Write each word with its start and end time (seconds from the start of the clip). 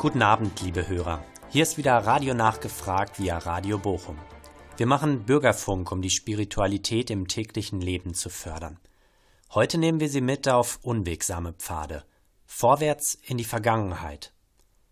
Guten 0.00 0.22
Abend, 0.22 0.62
liebe 0.62 0.88
Hörer. 0.88 1.22
Hier 1.50 1.62
ist 1.62 1.76
wieder 1.76 1.92
Radio 1.92 2.32
nachgefragt 2.32 3.18
via 3.18 3.36
Radio 3.36 3.76
Bochum. 3.76 4.16
Wir 4.78 4.86
machen 4.86 5.26
Bürgerfunk, 5.26 5.92
um 5.92 6.00
die 6.00 6.08
Spiritualität 6.08 7.10
im 7.10 7.28
täglichen 7.28 7.82
Leben 7.82 8.14
zu 8.14 8.30
fördern. 8.30 8.80
Heute 9.52 9.76
nehmen 9.76 10.00
wir 10.00 10.08
Sie 10.08 10.22
mit 10.22 10.48
auf 10.48 10.78
unwegsame 10.80 11.52
Pfade. 11.52 12.04
Vorwärts 12.46 13.18
in 13.26 13.36
die 13.36 13.44
Vergangenheit. 13.44 14.32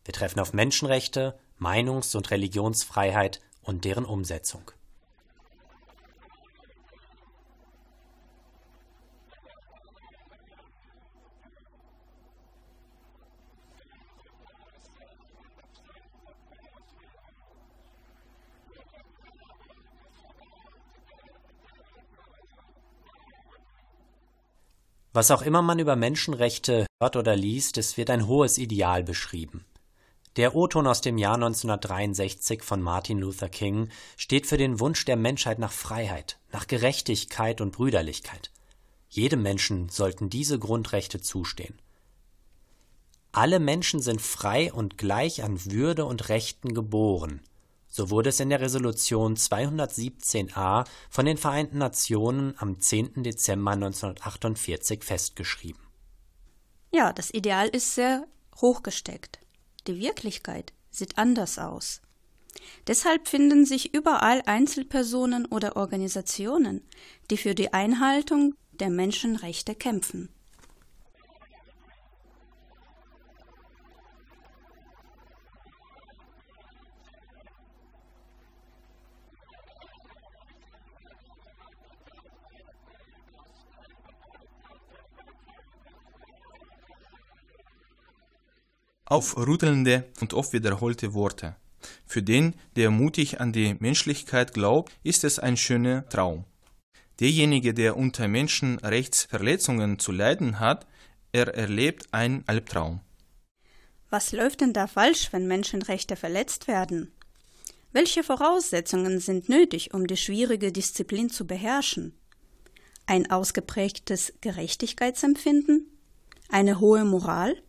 Wir 0.04 0.12
treffen 0.12 0.40
auf 0.40 0.52
Menschenrechte, 0.52 1.38
Meinungs- 1.58 2.14
und 2.14 2.30
Religionsfreiheit 2.30 3.40
und 3.62 3.86
deren 3.86 4.04
Umsetzung. 4.04 4.72
Was 25.18 25.32
auch 25.32 25.42
immer 25.42 25.62
man 25.62 25.80
über 25.80 25.96
Menschenrechte 25.96 26.86
hört 27.02 27.16
oder 27.16 27.34
liest, 27.34 27.76
es 27.76 27.96
wird 27.96 28.08
ein 28.08 28.28
hohes 28.28 28.56
Ideal 28.56 29.02
beschrieben. 29.02 29.64
Der 30.36 30.54
O-Ton 30.54 30.86
aus 30.86 31.00
dem 31.00 31.18
Jahr 31.18 31.34
1963 31.34 32.62
von 32.62 32.80
Martin 32.80 33.18
Luther 33.18 33.48
King 33.48 33.88
steht 34.16 34.46
für 34.46 34.58
den 34.58 34.78
Wunsch 34.78 35.04
der 35.06 35.16
Menschheit 35.16 35.58
nach 35.58 35.72
Freiheit, 35.72 36.38
nach 36.52 36.68
Gerechtigkeit 36.68 37.60
und 37.60 37.72
Brüderlichkeit. 37.72 38.52
Jedem 39.08 39.42
Menschen 39.42 39.88
sollten 39.88 40.30
diese 40.30 40.60
Grundrechte 40.60 41.20
zustehen. 41.20 41.82
Alle 43.32 43.58
Menschen 43.58 44.00
sind 44.00 44.22
frei 44.22 44.72
und 44.72 44.98
gleich 44.98 45.42
an 45.42 45.64
Würde 45.64 46.04
und 46.04 46.28
Rechten 46.28 46.74
geboren. 46.74 47.40
So 47.98 48.10
wurde 48.10 48.28
es 48.28 48.38
in 48.38 48.48
der 48.48 48.60
Resolution 48.60 49.34
217a 49.34 50.86
von 51.10 51.26
den 51.26 51.36
Vereinten 51.36 51.78
Nationen 51.78 52.54
am 52.56 52.78
10. 52.78 53.24
Dezember 53.24 53.72
1948 53.72 55.02
festgeschrieben. 55.02 55.82
Ja, 56.92 57.12
das 57.12 57.34
Ideal 57.34 57.66
ist 57.66 57.96
sehr 57.96 58.28
hochgesteckt. 58.60 59.40
Die 59.88 59.98
Wirklichkeit 59.98 60.72
sieht 60.92 61.18
anders 61.18 61.58
aus. 61.58 62.00
Deshalb 62.86 63.26
finden 63.26 63.66
sich 63.66 63.92
überall 63.92 64.42
Einzelpersonen 64.46 65.46
oder 65.46 65.74
Organisationen, 65.74 66.86
die 67.32 67.36
für 67.36 67.56
die 67.56 67.72
Einhaltung 67.72 68.54
der 68.70 68.90
Menschenrechte 68.90 69.74
kämpfen. 69.74 70.28
Aufrüttelnde 89.10 90.04
und 90.20 90.34
oft 90.34 90.52
wiederholte 90.52 91.14
Worte. 91.14 91.56
Für 92.06 92.22
den, 92.22 92.54
der 92.76 92.90
mutig 92.90 93.40
an 93.40 93.52
die 93.52 93.74
Menschlichkeit 93.78 94.54
glaubt, 94.54 94.92
ist 95.02 95.24
es 95.24 95.38
ein 95.38 95.56
schöner 95.56 96.08
Traum. 96.08 96.44
Derjenige, 97.20 97.74
der 97.74 97.96
unter 97.96 98.28
Menschenrechtsverletzungen 98.28 99.98
zu 99.98 100.12
leiden 100.12 100.60
hat, 100.60 100.86
er 101.32 101.48
erlebt 101.54 102.12
einen 102.12 102.44
Albtraum. 102.46 103.00
Was 104.10 104.32
läuft 104.32 104.60
denn 104.60 104.72
da 104.72 104.86
falsch, 104.86 105.32
wenn 105.32 105.46
Menschenrechte 105.46 106.16
verletzt 106.16 106.68
werden? 106.68 107.12
Welche 107.92 108.22
Voraussetzungen 108.22 109.18
sind 109.18 109.48
nötig, 109.48 109.92
um 109.94 110.06
die 110.06 110.16
schwierige 110.16 110.72
Disziplin 110.72 111.30
zu 111.30 111.46
beherrschen? 111.46 112.14
Ein 113.06 113.30
ausgeprägtes 113.30 114.34
Gerechtigkeitsempfinden? 114.40 115.86
Eine 116.48 116.80
hohe 116.80 117.04
Moral? 117.04 117.60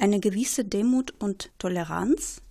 Eine 0.00 0.20
gewisse 0.20 0.64
Demut 0.64 1.12
und 1.18 1.50
Toleranz? 1.58 2.42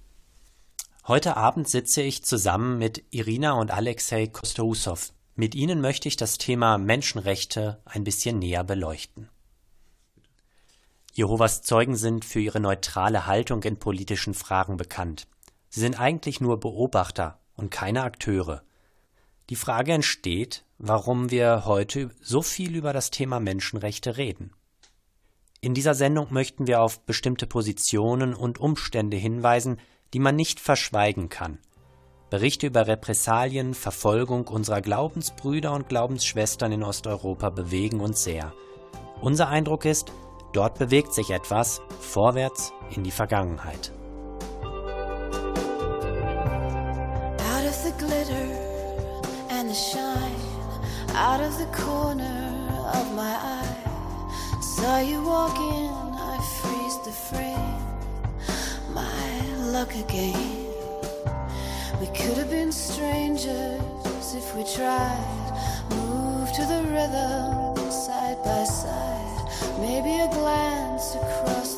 Heute 1.08 1.38
Abend 1.38 1.68
sitze 1.68 2.02
ich 2.02 2.24
zusammen 2.24 2.78
mit 2.78 3.04
Irina 3.10 3.54
und 3.54 3.72
Alexei 3.72 4.28
Kostousov. 4.28 5.12
Mit 5.36 5.56
ihnen 5.56 5.82
möchte 5.82 6.08
ich 6.08 6.18
das 6.18 6.38
Thema 6.38 6.78
Menschenrechte 6.78 7.82
ein 7.86 8.04
bisschen 8.04 8.40
näher 8.40 8.64
beleuchten. 8.64 9.30
Jehovas 11.14 11.64
Zeugen 11.64 11.96
sind 11.96 12.26
für 12.26 12.40
ihre 12.40 12.60
neutrale 12.60 13.26
Haltung 13.26 13.64
in 13.64 13.80
politischen 13.80 14.34
Fragen 14.34 14.78
bekannt. 14.78 15.28
Sie 15.70 15.80
sind 15.80 16.00
eigentlich 16.00 16.42
nur 16.42 16.60
Beobachter 16.60 17.40
und 17.56 17.72
keine 17.72 18.04
Akteure. 18.04 18.64
Die 19.50 19.56
Frage 19.56 19.94
entsteht, 19.94 20.64
warum 20.78 21.32
wir 21.32 21.66
heute 21.66 22.12
so 22.22 22.42
viel 22.42 22.76
über 22.76 22.94
das 22.94 23.10
Thema 23.10 23.40
Menschenrechte 23.40 24.18
reden. 24.18 24.52
In 25.62 25.74
dieser 25.74 25.94
Sendung 25.94 26.28
möchten 26.30 26.68
wir 26.68 26.82
auf 26.82 27.02
bestimmte 27.02 27.46
Positionen 27.46 28.34
und 28.34 28.62
Umstände 28.62 29.18
hinweisen, 29.18 29.78
die 30.14 30.20
man 30.20 30.38
nicht 30.38 30.62
verschweigen 30.62 31.28
kann. 31.28 31.60
Berichte 32.30 32.68
über 32.68 32.88
Repressalien, 32.88 33.74
Verfolgung 33.74 34.48
unserer 34.48 34.80
Glaubensbrüder 34.80 35.74
und 35.74 35.90
Glaubensschwestern 35.90 36.72
in 36.72 36.84
Osteuropa 36.84 37.50
bewegen 37.50 38.00
uns 38.00 38.24
sehr. 38.24 38.54
Unser 39.20 39.50
Eindruck 39.50 39.84
ist, 39.84 40.14
dort 40.54 40.80
bewegt 40.80 41.14
sich 41.14 41.32
etwas 41.32 41.82
vorwärts 42.00 42.72
in 42.96 43.04
die 43.04 43.12
Vergangenheit. 43.12 43.92
Out 47.42 47.66
of 47.68 47.76
the 47.84 47.92
glitter 47.98 48.48
and 49.50 49.70
the 49.70 49.76
shine, 49.76 50.38
out 51.14 51.42
of 51.42 51.54
the 51.58 51.66
corner 51.76 52.90
of 52.94 53.14
my 53.14 53.34
eye. 53.34 53.89
Saw 54.80 55.00
you 55.00 55.22
walk 55.22 55.58
in, 55.60 55.92
I 56.32 56.38
freeze 56.62 56.98
the 57.04 57.12
frame. 57.12 57.84
My 58.94 59.42
luck 59.74 59.94
again. 59.94 60.68
We 62.00 62.08
could 62.08 62.38
have 62.38 62.50
been 62.50 62.72
strangers 62.72 64.26
if 64.34 64.56
we 64.56 64.64
tried. 64.64 65.48
Move 65.90 66.48
to 66.54 66.64
the 66.74 66.82
rhythm 66.96 67.92
side 67.92 68.42
by 68.46 68.64
side. 68.64 69.50
Maybe 69.82 70.22
a 70.22 70.30
glance 70.30 71.16
across 71.16 71.69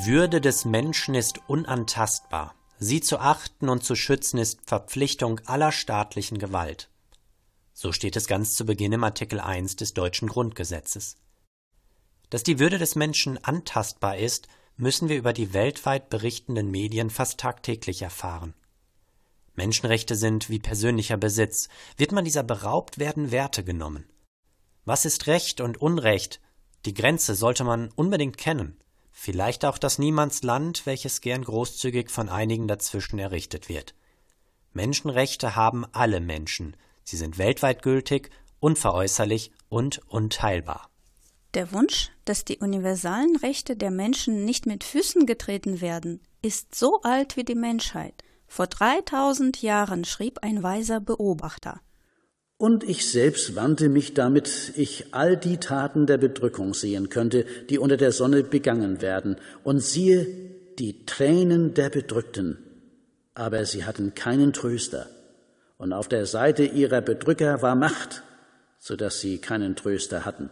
Die 0.00 0.06
Würde 0.06 0.40
des 0.40 0.64
Menschen 0.64 1.14
ist 1.14 1.40
unantastbar. 1.46 2.54
Sie 2.78 3.02
zu 3.02 3.18
achten 3.18 3.68
und 3.68 3.84
zu 3.84 3.94
schützen 3.94 4.38
ist 4.38 4.60
Verpflichtung 4.66 5.40
aller 5.44 5.72
staatlichen 5.72 6.38
Gewalt. 6.38 6.88
So 7.74 7.92
steht 7.92 8.16
es 8.16 8.26
ganz 8.26 8.54
zu 8.54 8.64
Beginn 8.64 8.92
im 8.92 9.04
Artikel 9.04 9.40
1 9.40 9.76
des 9.76 9.92
deutschen 9.92 10.28
Grundgesetzes. 10.28 11.16
Dass 12.30 12.42
die 12.42 12.58
Würde 12.58 12.78
des 12.78 12.94
Menschen 12.94 13.44
antastbar 13.44 14.16
ist, 14.16 14.48
müssen 14.76 15.10
wir 15.10 15.18
über 15.18 15.34
die 15.34 15.52
weltweit 15.52 16.08
berichtenden 16.08 16.70
Medien 16.70 17.10
fast 17.10 17.38
tagtäglich 17.38 18.00
erfahren. 18.00 18.54
Menschenrechte 19.54 20.16
sind 20.16 20.48
wie 20.48 20.60
persönlicher 20.60 21.18
Besitz. 21.18 21.68
Wird 21.98 22.12
man 22.12 22.24
dieser 22.24 22.42
beraubt, 22.42 22.98
werden 22.98 23.32
Werte 23.32 23.64
genommen. 23.64 24.06
Was 24.86 25.04
ist 25.04 25.26
Recht 25.26 25.60
und 25.60 25.76
Unrecht? 25.76 26.40
Die 26.86 26.94
Grenze 26.94 27.34
sollte 27.34 27.64
man 27.64 27.90
unbedingt 27.96 28.38
kennen. 28.38 28.79
Vielleicht 29.12 29.64
auch 29.64 29.78
das 29.78 29.98
Niemandsland, 29.98 30.86
welches 30.86 31.20
gern 31.20 31.44
großzügig 31.44 32.10
von 32.10 32.28
einigen 32.28 32.68
dazwischen 32.68 33.18
errichtet 33.18 33.68
wird. 33.68 33.94
Menschenrechte 34.72 35.56
haben 35.56 35.84
alle 35.92 36.20
Menschen. 36.20 36.76
Sie 37.04 37.16
sind 37.16 37.38
weltweit 37.38 37.82
gültig, 37.82 38.30
unveräußerlich 38.60 39.52
und 39.68 40.00
unteilbar. 40.06 40.90
Der 41.54 41.72
Wunsch, 41.72 42.12
dass 42.24 42.44
die 42.44 42.58
universalen 42.58 43.34
Rechte 43.36 43.76
der 43.76 43.90
Menschen 43.90 44.44
nicht 44.44 44.66
mit 44.66 44.84
Füßen 44.84 45.26
getreten 45.26 45.80
werden, 45.80 46.20
ist 46.42 46.74
so 46.76 47.00
alt 47.02 47.36
wie 47.36 47.44
die 47.44 47.56
Menschheit. 47.56 48.22
Vor 48.46 48.68
3000 48.68 49.60
Jahren 49.60 50.04
schrieb 50.04 50.38
ein 50.42 50.62
weiser 50.62 51.00
Beobachter. 51.00 51.80
Und 52.60 52.84
ich 52.84 53.10
selbst 53.10 53.56
wandte 53.56 53.88
mich, 53.88 54.12
damit 54.12 54.74
ich 54.76 55.14
all 55.14 55.38
die 55.38 55.56
Taten 55.56 56.04
der 56.04 56.18
Bedrückung 56.18 56.74
sehen 56.74 57.08
könnte, 57.08 57.46
die 57.70 57.78
unter 57.78 57.96
der 57.96 58.12
Sonne 58.12 58.42
begangen 58.42 59.00
werden, 59.00 59.36
und 59.64 59.80
siehe 59.80 60.26
die 60.78 61.06
Tränen 61.06 61.72
der 61.72 61.88
Bedrückten. 61.88 62.58
Aber 63.32 63.64
sie 63.64 63.86
hatten 63.86 64.14
keinen 64.14 64.52
Tröster, 64.52 65.06
und 65.78 65.94
auf 65.94 66.06
der 66.06 66.26
Seite 66.26 66.64
ihrer 66.64 67.00
Bedrücker 67.00 67.62
war 67.62 67.76
Macht, 67.76 68.24
so 68.78 68.94
dass 68.94 69.22
sie 69.22 69.38
keinen 69.38 69.74
Tröster 69.74 70.26
hatten. 70.26 70.50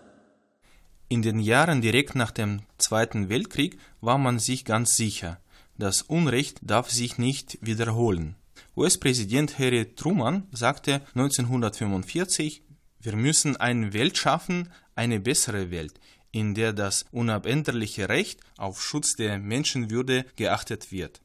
In 1.11 1.20
den 1.20 1.40
Jahren 1.40 1.82
direkt 1.82 2.14
nach 2.14 2.31
dem 2.31 2.61
Zweiten 2.78 3.28
Weltkrieg 3.28 3.78
war 4.00 4.16
man 4.16 4.38
sich 4.38 4.64
ganz 4.64 4.96
sicher, 4.96 5.40
das 5.76 6.00
Unrecht 6.00 6.61
darf 6.62 6.88
sich 6.88 7.19
nicht 7.19 7.58
wiederholen. 7.61 8.34
US-Präsident 8.78 9.58
Harry 9.58 9.92
Truman 9.96 10.46
sagte 10.52 11.02
1945, 11.16 12.62
wir 13.00 13.16
müssen 13.16 13.56
eine 13.56 13.92
Welt 13.92 14.16
schaffen, 14.16 14.72
eine 14.94 15.19
bessere 15.19 15.72
Welt, 15.72 15.94
in 16.30 16.54
der 16.54 16.72
das 16.72 17.04
unabänderliche 17.10 18.08
Recht 18.08 18.38
auf 18.56 18.80
Schutz 18.80 19.16
der 19.16 19.40
Menschenwürde 19.40 20.25
geachtet 20.36 20.92
wird. 20.92 21.20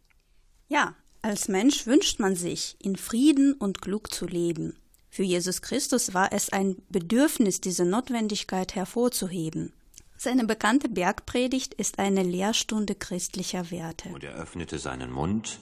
Ja, 0.68 0.96
als 1.22 1.48
Mensch 1.48 1.86
wünscht 1.86 2.20
man 2.20 2.36
sich, 2.36 2.76
in 2.80 2.96
Frieden 2.96 3.54
und 3.54 3.84
Glück 3.84 4.12
zu 4.12 4.26
leben. 4.26 4.76
Für 5.12 5.24
Jesus 5.24 5.62
Christus 5.62 6.16
war 6.16 6.34
es 6.34 6.50
ein 6.50 6.78
Bedürfnis, 6.90 7.62
diese 7.62 7.86
Notwendigkeit 7.86 8.74
hervorzuheben. 8.74 9.74
Seine 10.18 10.46
bekannte 10.46 10.90
Bergpredigt 10.90 11.76
ist 11.76 12.00
eine 12.00 12.24
Lehrstunde 12.24 12.96
christlicher 12.96 13.70
Werte. 13.70 14.10
Und 14.10 14.24
er 14.24 14.34
öffnete 14.34 14.80
seinen 14.80 15.12
Mund 15.12 15.60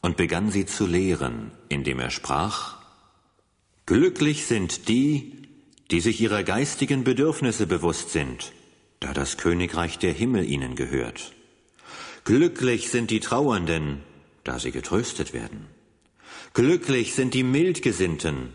und 0.00 0.16
begann 0.16 0.50
sie 0.50 0.66
zu 0.66 0.86
lehren, 0.86 1.50
indem 1.68 1.98
er 1.98 2.10
sprach, 2.10 2.78
Glücklich 3.86 4.46
sind 4.46 4.88
die, 4.88 5.32
die 5.90 6.00
sich 6.00 6.20
ihrer 6.20 6.42
geistigen 6.42 7.04
Bedürfnisse 7.04 7.66
bewusst 7.66 8.10
sind, 8.10 8.52
da 9.00 9.12
das 9.14 9.38
Königreich 9.38 9.98
der 9.98 10.12
Himmel 10.12 10.44
ihnen 10.48 10.76
gehört. 10.76 11.32
Glücklich 12.24 12.90
sind 12.90 13.10
die 13.10 13.20
Trauernden, 13.20 14.00
da 14.44 14.58
sie 14.58 14.72
getröstet 14.72 15.32
werden. 15.32 15.66
Glücklich 16.52 17.14
sind 17.14 17.34
die 17.34 17.42
Mildgesinnten, 17.42 18.52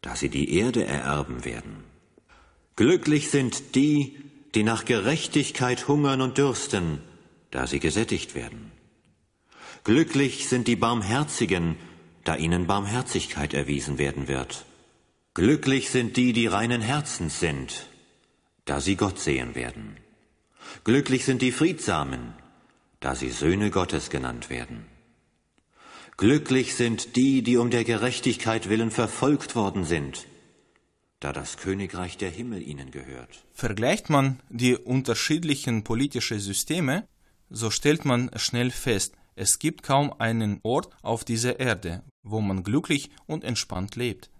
da 0.00 0.16
sie 0.16 0.28
die 0.28 0.54
Erde 0.56 0.84
ererben 0.84 1.44
werden. 1.44 1.84
Glücklich 2.76 3.30
sind 3.30 3.74
die, 3.74 4.16
die 4.54 4.62
nach 4.62 4.84
Gerechtigkeit 4.84 5.88
hungern 5.88 6.20
und 6.20 6.38
dürsten, 6.38 7.00
da 7.50 7.66
sie 7.66 7.80
gesättigt 7.80 8.34
werden. 8.34 8.71
Glücklich 9.84 10.48
sind 10.48 10.68
die 10.68 10.76
Barmherzigen, 10.76 11.76
da 12.22 12.36
ihnen 12.36 12.68
Barmherzigkeit 12.68 13.52
erwiesen 13.52 13.98
werden 13.98 14.28
wird. 14.28 14.64
Glücklich 15.34 15.90
sind 15.90 16.16
die, 16.16 16.32
die 16.32 16.46
reinen 16.46 16.82
Herzens 16.82 17.40
sind, 17.40 17.88
da 18.64 18.80
sie 18.80 18.94
Gott 18.94 19.18
sehen 19.18 19.56
werden. 19.56 19.96
Glücklich 20.84 21.24
sind 21.24 21.42
die 21.42 21.50
Friedsamen, 21.50 22.32
da 23.00 23.16
sie 23.16 23.30
Söhne 23.30 23.70
Gottes 23.70 24.08
genannt 24.08 24.50
werden. 24.50 24.86
Glücklich 26.16 26.76
sind 26.76 27.16
die, 27.16 27.42
die 27.42 27.56
um 27.56 27.70
der 27.70 27.82
Gerechtigkeit 27.82 28.68
willen 28.68 28.92
verfolgt 28.92 29.56
worden 29.56 29.84
sind, 29.84 30.28
da 31.18 31.32
das 31.32 31.56
Königreich 31.56 32.16
der 32.18 32.30
Himmel 32.30 32.62
ihnen 32.62 32.92
gehört. 32.92 33.44
Vergleicht 33.52 34.10
man 34.10 34.38
die 34.48 34.76
unterschiedlichen 34.76 35.82
politischen 35.82 36.38
Systeme, 36.38 37.08
so 37.50 37.70
stellt 37.70 38.04
man 38.04 38.30
schnell 38.36 38.70
fest, 38.70 39.14
es 39.34 39.58
gibt 39.58 39.82
kaum 39.82 40.12
einen 40.18 40.60
Ort 40.62 40.90
auf 41.02 41.24
dieser 41.24 41.58
Erde, 41.60 42.02
wo 42.22 42.40
man 42.40 42.62
glücklich 42.62 43.10
und 43.26 43.44
entspannt 43.44 43.96
lebt. 43.96 44.30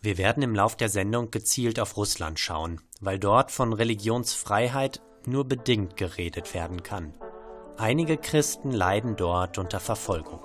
Wir 0.00 0.16
werden 0.16 0.42
im 0.42 0.54
Lauf 0.54 0.76
der 0.76 0.88
Sendung 0.88 1.30
gezielt 1.30 1.78
auf 1.78 1.96
Russland 1.96 2.38
schauen, 2.38 2.80
weil 3.00 3.18
dort 3.18 3.50
von 3.50 3.72
Religionsfreiheit 3.72 5.02
nur 5.26 5.46
bedingt 5.46 5.96
geredet 5.96 6.54
werden 6.54 6.82
kann. 6.82 7.14
Einige 7.76 8.16
Christen 8.16 8.72
leiden 8.72 9.16
dort 9.16 9.58
unter 9.58 9.80
Verfolgung. 9.80 10.40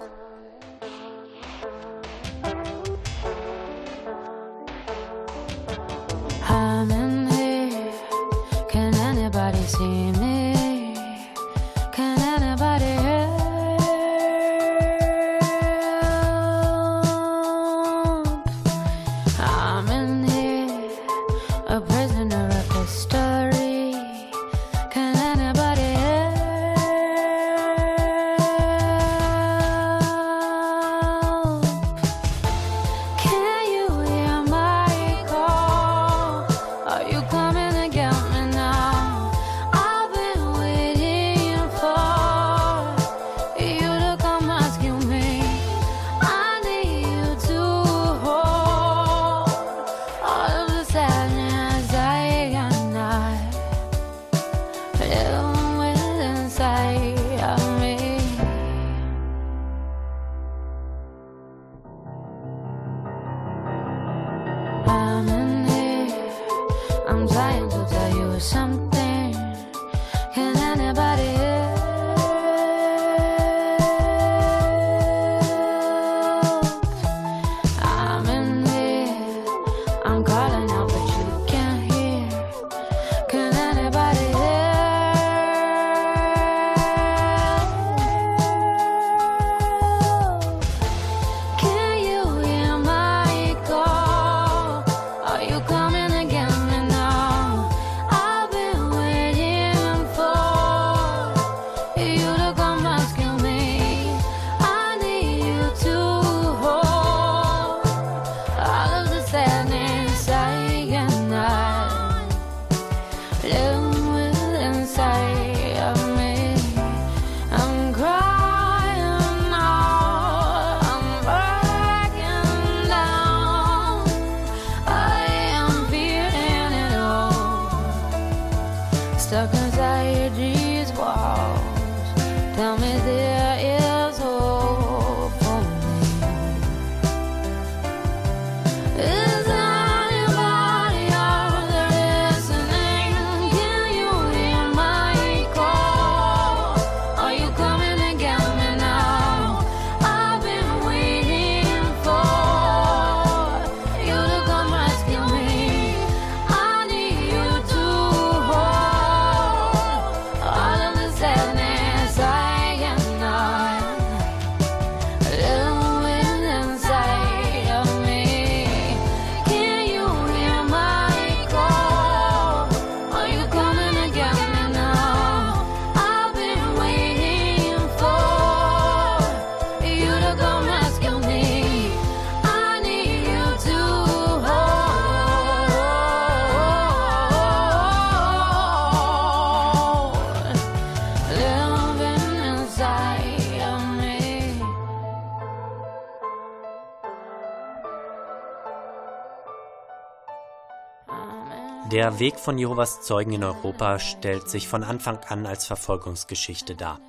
Der 202.05 202.19
Weg 202.19 202.37
von 202.37 202.59
Jehovas 202.59 203.01
Zeugen 203.01 203.33
in 203.33 203.43
Europa 203.43 203.97
stellt 203.97 204.47
sich 204.47 204.67
von 204.67 204.83
Anfang 204.83 205.17
an 205.27 205.47
als 205.47 205.65
Verfolgungsgeschichte 205.65 206.75
dar. 206.75 207.01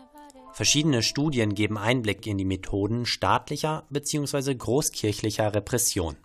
Verschiedene 0.54 1.02
Studien 1.02 1.54
geben 1.54 1.76
Einblick 1.76 2.26
in 2.26 2.38
die 2.38 2.46
Methoden 2.46 3.04
staatlicher 3.04 3.84
bzw. 3.90 4.54
großkirchlicher 4.54 5.54
Repression. 5.54 6.16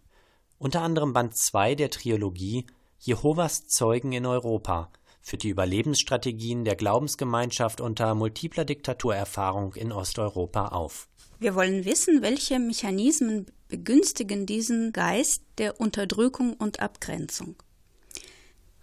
Unter 0.58 0.84
anderem 0.84 1.12
Band 1.12 1.36
2 1.36 1.76
der 1.76 1.90
Trilogie 1.90 2.66
Jehovas 2.98 3.68
Zeugen 3.68 4.14
in 4.14 4.26
Europa 4.26 4.90
führt 5.22 5.44
die 5.44 5.50
Überlebensstrategien 5.50 6.64
der 6.64 6.78
Glaubensgemeinschaft 6.78 7.82
unter 7.82 8.16
multipler 8.16 8.64
Diktaturerfahrung 8.64 9.74
in 9.74 9.92
Osteuropa 9.92 10.70
auf. 10.70 11.10
Wir 11.40 11.56
wollen 11.56 11.84
wissen, 11.84 12.22
welche 12.22 12.58
Mechanismen 12.58 13.48
begünstigen 13.68 14.46
diesen 14.46 14.94
Geist 14.94 15.44
der 15.58 15.82
Unterdrückung 15.82 16.54
und 16.54 16.80
Abgrenzung. 16.80 17.58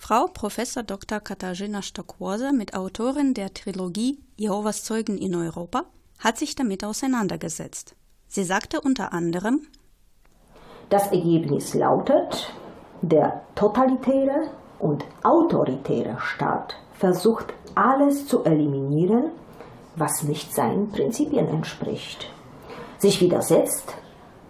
Frau 0.00 0.26
Prof. 0.26 0.56
Dr. 0.86 1.20
Katarzyna 1.20 1.82
Stockwose, 1.82 2.52
Mitautorin 2.52 3.34
der 3.34 3.52
Trilogie 3.52 4.18
Jehovas 4.36 4.84
Zeugen 4.84 5.18
in 5.18 5.34
Europa, 5.34 5.84
hat 6.20 6.38
sich 6.38 6.54
damit 6.54 6.84
auseinandergesetzt. 6.84 7.94
Sie 8.28 8.44
sagte 8.44 8.80
unter 8.80 9.12
anderem, 9.12 9.66
Das 10.88 11.08
Ergebnis 11.08 11.74
lautet, 11.74 12.54
der 13.02 13.42
totalitäre 13.54 14.50
und 14.78 15.04
autoritäre 15.24 16.16
Staat 16.20 16.76
versucht 16.94 17.52
alles 17.74 18.26
zu 18.26 18.44
eliminieren, 18.44 19.32
was 19.96 20.22
nicht 20.22 20.54
seinen 20.54 20.90
Prinzipien 20.90 21.48
entspricht, 21.48 22.32
sich 22.98 23.20
widersetzt 23.20 23.94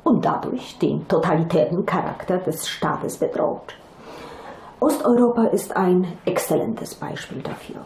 und 0.05 0.25
dadurch 0.25 0.79
den 0.79 1.09
totalitären 1.09 1.85
Charakter 1.87 2.39
des 2.39 2.69
Staates 2.69 3.17
bedroht. 3.17 3.75
Osteuropa 4.81 5.47
ist 5.47 5.75
ein 5.77 6.07
exzellentes 6.25 6.95
Beispiel 6.95 7.43
dafür. 7.43 7.85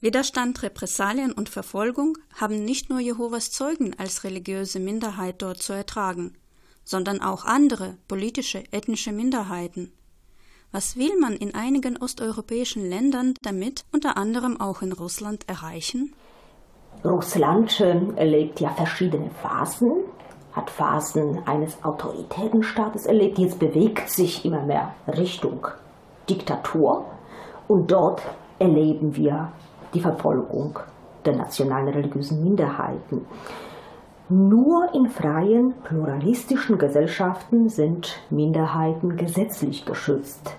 Widerstand, 0.00 0.60
Repressalien 0.64 1.30
und 1.30 1.48
Verfolgung 1.48 2.18
haben 2.34 2.64
nicht 2.64 2.90
nur 2.90 2.98
Jehovas 2.98 3.52
Zeugen 3.52 3.94
als 3.96 4.24
religiöse 4.24 4.80
Minderheit 4.80 5.40
dort 5.40 5.62
zu 5.62 5.72
ertragen, 5.72 6.34
sondern 6.84 7.20
auch 7.20 7.44
andere 7.44 7.96
politische, 8.08 8.64
ethnische 8.72 9.12
Minderheiten. 9.12 9.92
Was 10.72 10.96
will 10.96 11.16
man 11.20 11.34
in 11.34 11.54
einigen 11.54 11.96
osteuropäischen 11.96 12.88
Ländern 12.88 13.34
damit, 13.42 13.84
unter 13.92 14.16
anderem 14.16 14.60
auch 14.60 14.82
in 14.82 14.92
Russland, 14.92 15.48
erreichen? 15.48 16.12
Russland 17.04 17.80
äh, 17.80 18.00
erlebt 18.16 18.58
ja 18.58 18.70
verschiedene 18.70 19.30
Phasen, 19.42 19.92
hat 20.52 20.70
Phasen 20.70 21.46
eines 21.46 21.84
autoritären 21.84 22.64
Staates 22.64 23.06
erlebt, 23.06 23.38
jetzt 23.38 23.60
bewegt 23.60 24.10
sich 24.10 24.44
immer 24.44 24.62
mehr 24.62 24.94
Richtung 25.06 25.68
Diktatur 26.30 27.04
und 27.68 27.90
dort 27.90 28.22
erleben 28.58 29.16
wir 29.16 29.48
die 29.94 30.00
Verfolgung 30.00 30.78
der 31.24 31.36
nationalen 31.36 31.88
religiösen 31.88 32.42
Minderheiten. 32.42 33.26
Nur 34.28 34.94
in 34.94 35.08
freien, 35.08 35.74
pluralistischen 35.82 36.78
Gesellschaften 36.78 37.68
sind 37.68 38.20
Minderheiten 38.30 39.16
gesetzlich 39.16 39.84
geschützt. 39.84 40.54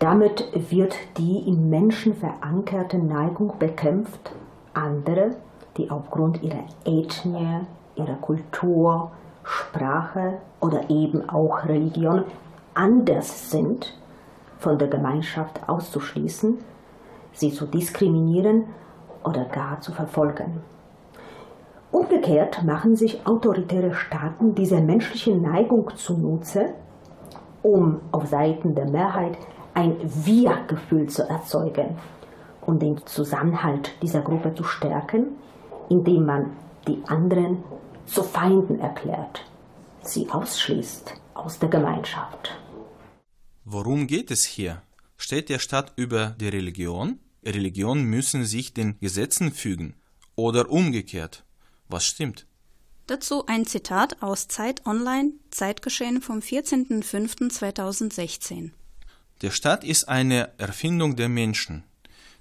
Damit 0.00 0.48
wird 0.70 0.96
die 1.16 1.46
im 1.46 1.70
Menschen 1.70 2.14
verankerte 2.14 2.98
Neigung 2.98 3.52
bekämpft, 3.60 4.32
andere, 4.74 5.36
die 5.76 5.90
aufgrund 5.92 6.42
ihrer 6.42 6.64
Ethnie, 6.84 7.60
ihrer 7.94 8.16
Kultur, 8.16 9.12
Sprache 9.44 10.38
oder 10.60 10.90
eben 10.90 11.28
auch 11.28 11.64
Religion 11.66 12.24
anders 12.74 13.50
sind, 13.50 13.94
von 14.62 14.78
der 14.78 14.88
Gemeinschaft 14.88 15.68
auszuschließen, 15.68 16.58
sie 17.32 17.52
zu 17.52 17.66
diskriminieren 17.66 18.64
oder 19.24 19.44
gar 19.44 19.80
zu 19.80 19.92
verfolgen. 19.92 20.62
Umgekehrt 21.90 22.62
machen 22.64 22.96
sich 22.96 23.26
autoritäre 23.26 23.92
Staaten 23.92 24.54
diese 24.54 24.80
menschliche 24.80 25.36
Neigung 25.36 25.90
zunutze, 25.94 26.74
um 27.62 28.00
auf 28.12 28.26
Seiten 28.26 28.74
der 28.74 28.88
Mehrheit 28.88 29.36
ein 29.74 29.96
Wir-Gefühl 30.02 31.08
zu 31.08 31.28
erzeugen 31.28 31.98
und 32.62 32.80
den 32.80 32.98
Zusammenhalt 33.06 33.92
dieser 34.02 34.22
Gruppe 34.22 34.54
zu 34.54 34.64
stärken, 34.64 35.36
indem 35.88 36.24
man 36.24 36.50
die 36.88 37.02
anderen 37.06 37.62
zu 38.06 38.22
Feinden 38.22 38.80
erklärt, 38.80 39.44
sie 40.00 40.28
ausschließt 40.30 41.14
aus 41.34 41.58
der 41.58 41.68
Gemeinschaft. 41.68 42.56
Worum 43.74 44.06
geht 44.06 44.30
es 44.30 44.44
hier? 44.44 44.82
Steht 45.16 45.48
der 45.48 45.58
Staat 45.58 45.94
über 45.96 46.36
die 46.38 46.48
Religion? 46.48 47.18
Religionen 47.42 48.04
müssen 48.04 48.44
sich 48.44 48.74
den 48.74 49.00
Gesetzen 49.00 49.50
fügen. 49.50 49.94
Oder 50.36 50.68
umgekehrt. 50.68 51.46
Was 51.88 52.04
stimmt? 52.04 52.46
Dazu 53.06 53.46
ein 53.46 53.64
Zitat 53.64 54.22
aus 54.22 54.46
Zeit 54.46 54.84
Online, 54.84 55.32
Zeitgeschehen 55.50 56.20
vom 56.20 56.40
14.05.2016. 56.40 58.72
Der 59.40 59.50
Staat 59.50 59.84
ist 59.84 60.06
eine 60.06 60.52
Erfindung 60.58 61.16
der 61.16 61.30
Menschen. 61.30 61.82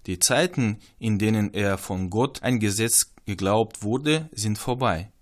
Die 0.08 0.20
Zeiten, 0.20 0.82
in 1.00 1.18
denen 1.18 1.54
er 1.54 1.78
von 1.78 2.10
Gott 2.10 2.44
ein 2.44 2.60
Gesetz 2.60 3.14
geglaubt 3.26 3.84
wurde, 3.84 4.30
sind 4.34 4.58
vorbei. 4.58 5.14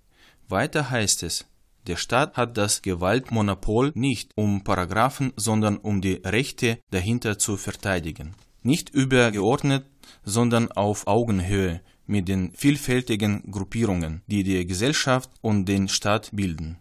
Weiter 0.47 0.89
heißt 0.89 1.21
es, 1.21 1.45
der 1.87 1.95
Staat 1.95 2.37
hat 2.37 2.57
das 2.57 2.81
Gewaltmonopol 2.81 3.91
nicht 3.95 4.31
um 4.35 4.63
Paragraphen, 4.63 5.33
sondern 5.35 5.77
um 5.77 6.01
die 6.01 6.21
Rechte 6.25 6.79
dahinter 6.91 7.39
zu 7.39 7.57
verteidigen. 7.57 8.35
Nicht 8.61 8.89
übergeordnet, 8.89 9.85
sondern 10.23 10.71
auf 10.71 11.07
Augenhöhe 11.07 11.81
mit 12.05 12.27
den 12.27 12.51
vielfältigen 12.51 13.49
Gruppierungen, 13.51 14.21
die 14.27 14.43
die 14.43 14.65
Gesellschaft 14.65 15.29
und 15.41 15.65
den 15.65 15.87
Staat 15.87 16.29
bilden. 16.33 16.77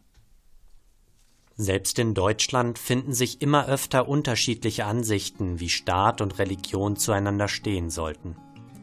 Selbst 1.57 1.99
in 1.99 2.15
Deutschland 2.15 2.79
finden 2.79 3.13
sich 3.13 3.43
immer 3.43 3.67
öfter 3.67 4.09
unterschiedliche 4.09 4.87
Ansichten, 4.87 5.59
wie 5.59 5.69
Staat 5.69 6.21
und 6.21 6.39
Religion 6.39 6.97
zueinander 6.97 7.49
stehen 7.49 7.91
sollten. 7.91 8.37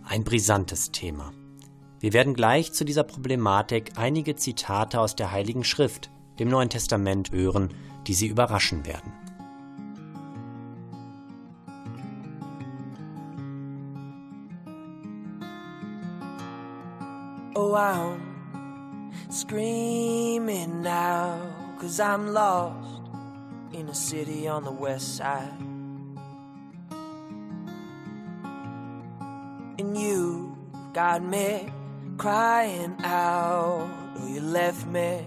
Ein 0.04 0.24
brisantes 0.24 0.92
Thema. 0.92 1.32
Wir 2.06 2.14
werden 2.14 2.36
gleich 2.36 2.72
zu 2.72 2.86
dieser 2.86 3.02
Problematik 3.02 3.94
einige 3.96 4.36
Zitate 4.36 5.00
aus 5.00 5.16
der 5.16 5.32
Heiligen 5.32 5.64
Schrift, 5.64 6.12
dem 6.38 6.50
Neuen 6.50 6.70
Testament, 6.70 7.32
hören, 7.32 7.74
die 8.06 8.14
Sie 8.14 8.28
überraschen 8.28 8.86
werden. 8.86 9.12
Oh, 17.56 17.74
I'm 17.74 18.20
screaming 19.32 20.84
now, 20.84 21.40
cause 21.82 22.00
I'm 22.00 22.32
lost 22.32 23.02
in 23.72 23.90
a 23.90 23.96
city 23.96 24.48
on 24.48 24.64
the 24.64 24.70
west 24.70 25.18
side. 25.18 25.58
And 29.80 29.98
you 29.98 30.56
got 30.94 31.24
me 31.24 31.66
crying 32.18 32.96
out, 33.04 33.90
oh, 34.18 34.28
you 34.28 34.42
left 34.42 34.86
me, 34.88 35.26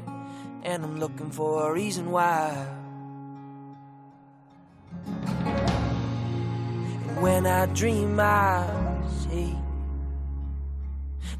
and 0.63 0.85
I'm 0.85 0.99
looking 0.99 1.31
for 1.31 1.71
a 1.71 1.73
reason 1.73 2.11
why. 2.11 2.67
And 7.07 7.23
when 7.23 7.47
I 7.47 7.67
dream, 7.67 8.19
I 8.19 8.67
see 9.23 9.57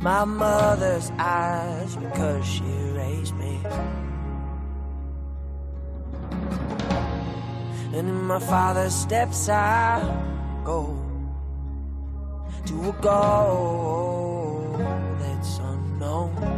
my 0.01 0.25
mother's 0.25 1.11
eyes 1.19 1.97
because 1.97 2.45
she 2.47 2.63
raised 2.63 3.35
me. 3.35 3.61
And 7.95 8.07
in 8.07 8.23
my 8.25 8.39
father's 8.39 8.95
steps 8.95 9.49
I 9.49 10.03
go 10.65 10.95
to 12.67 12.91
a 12.91 12.93
goal 13.01 14.28
know. 15.99 16.58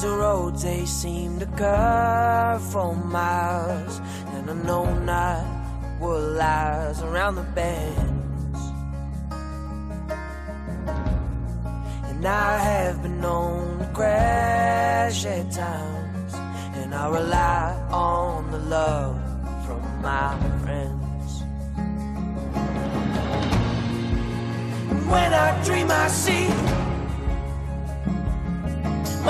These 0.00 0.08
roads, 0.08 0.62
they 0.62 0.86
seem 0.86 1.38
to 1.40 1.46
curve 1.60 2.62
for 2.72 2.94
miles. 2.96 4.00
And 4.32 4.50
I 4.50 4.54
know 4.54 4.86
not 5.00 5.44
what 5.98 6.20
lies 6.40 7.02
around 7.02 7.34
the 7.34 7.42
bends. 7.42 8.60
And 12.08 12.24
I 12.24 12.56
have 12.56 13.02
been 13.02 13.20
known 13.20 13.80
to 13.80 13.90
crash 13.92 15.26
at 15.26 15.52
times. 15.52 16.32
And 16.76 16.94
I 16.94 17.06
rely 17.10 17.88
on 17.90 18.50
the 18.52 18.58
love 18.58 19.20
from 19.66 19.82
my 20.00 20.34
friends. 20.62 21.42
When 25.10 25.34
I 25.34 25.62
dream, 25.62 25.90
I 25.90 26.08
see 26.08 26.69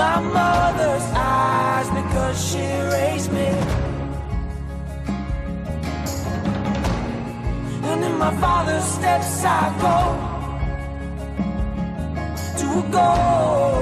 my 0.01 0.19
mother's 0.19 1.07
eyes 1.13 1.87
because 1.99 2.37
she 2.49 2.65
raised 2.97 3.31
me. 3.37 3.49
And 7.89 7.99
in 8.07 8.15
my 8.17 8.33
father's 8.43 8.87
steps 8.97 9.43
I 9.59 9.61
go 9.85 9.97
to 12.59 12.67
a 12.81 12.85
goal 12.97 13.81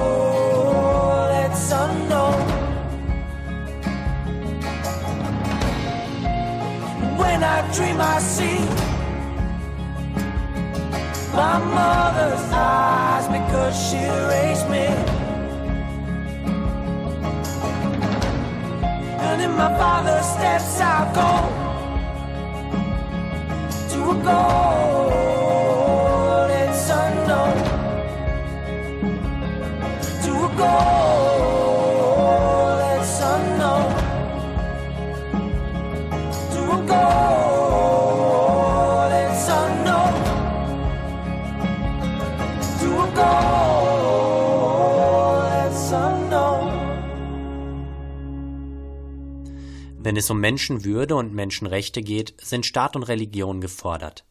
that's 1.32 1.66
unknown. 1.84 2.42
When 7.22 7.40
I 7.56 7.58
dream, 7.76 7.98
I 8.14 8.18
see 8.34 8.60
my 11.40 11.56
mother's 11.78 12.46
eyes 12.52 13.26
because 13.36 13.74
she 13.86 14.02
raised 14.34 14.68
me. 14.74 15.09
And 19.40 19.52
in 19.52 19.56
my 19.56 19.68
father's 19.78 20.26
steps 20.26 20.80
I 20.82 21.10
go 21.14 21.30
to 23.88 23.98
a 24.10 24.14
goal 24.22 25.08
that's 26.48 26.90
unknown. 26.90 27.56
To 30.24 30.32
a 30.44 30.48
goal 30.58 31.09
Wenn 50.10 50.16
es 50.16 50.28
um 50.28 50.40
Menschenwürde 50.40 51.14
und 51.14 51.34
Menschenrechte 51.34 52.02
geht, 52.02 52.34
sind 52.42 52.66
Staat 52.66 52.96
und 52.96 53.04
Religion 53.04 53.60
gefordert. 53.60 54.24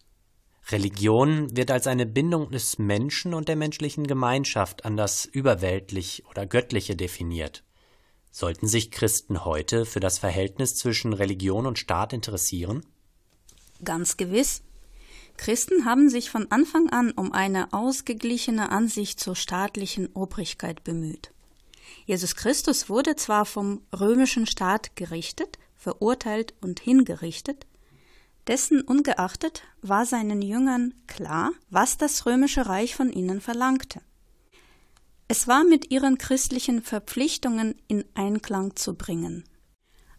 Religion 0.72 1.56
wird 1.56 1.72
als 1.72 1.88
eine 1.88 2.06
Bindung 2.06 2.52
des 2.52 2.80
Menschen 2.80 3.34
und 3.34 3.48
der 3.48 3.56
menschlichen 3.56 4.06
Gemeinschaft 4.06 4.84
an 4.84 4.98
das 4.98 5.24
Überweltlich 5.24 6.26
oder 6.30 6.46
Göttliche 6.46 6.98
definiert. 6.98 7.64
Sollten 8.30 8.68
sich 8.68 8.92
Christen 8.92 9.46
heute 9.46 9.86
für 9.86 10.02
das 10.02 10.20
Verhältnis 10.20 10.76
zwischen 10.76 11.14
Religion 11.14 11.66
und 11.66 11.80
Staat 11.80 12.12
interessieren? 12.12 12.86
Ganz 13.82 14.18
gewiss. 14.18 14.64
Christen 15.38 15.86
haben 15.86 16.10
sich 16.10 16.30
von 16.30 16.52
Anfang 16.52 16.90
an 16.90 17.12
um 17.12 17.32
eine 17.32 17.72
ausgeglichene 17.72 18.70
Ansicht 18.70 19.22
zur 19.22 19.38
staatlichen 19.38 20.08
Obrigkeit 20.14 20.84
bemüht. 20.84 21.32
Jesus 22.06 22.36
Christus 22.36 22.90
wurde 22.90 23.16
zwar 23.16 23.46
vom 23.46 23.82
römischen 23.98 24.46
Staat 24.46 24.98
gerichtet, 24.98 25.58
verurteilt 25.80 26.54
und 26.62 26.80
hingerichtet, 26.80 27.66
dessen 28.48 28.82
ungeachtet 28.82 29.64
war 29.82 30.06
seinen 30.06 30.42
Jüngern 30.42 30.94
klar, 31.08 31.52
was 31.70 31.98
das 31.98 32.26
römische 32.26 32.68
Reich 32.68 32.96
von 32.96 33.12
ihnen 33.12 33.42
verlangte. 33.42 34.02
Es 35.28 35.48
war 35.48 35.64
mit 35.64 35.90
ihren 35.90 36.18
christlichen 36.18 36.82
Verpflichtungen 36.82 37.76
in 37.88 38.04
Einklang 38.14 38.76
zu 38.76 38.96
bringen. 38.96 39.46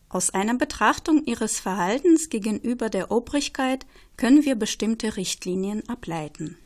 Aus 0.09 0.31
einer 0.31 0.55
Betrachtung 0.55 1.25
ihres 1.25 1.61
Verhaltens 1.61 2.31
gegenüber 2.31 2.89
der 2.89 3.11
Obrigkeit 3.11 3.87
können 4.17 4.45
wir 4.45 4.55
bestimmte 4.55 5.17
Richtlinien 5.17 5.89
ableiten. 5.89 6.57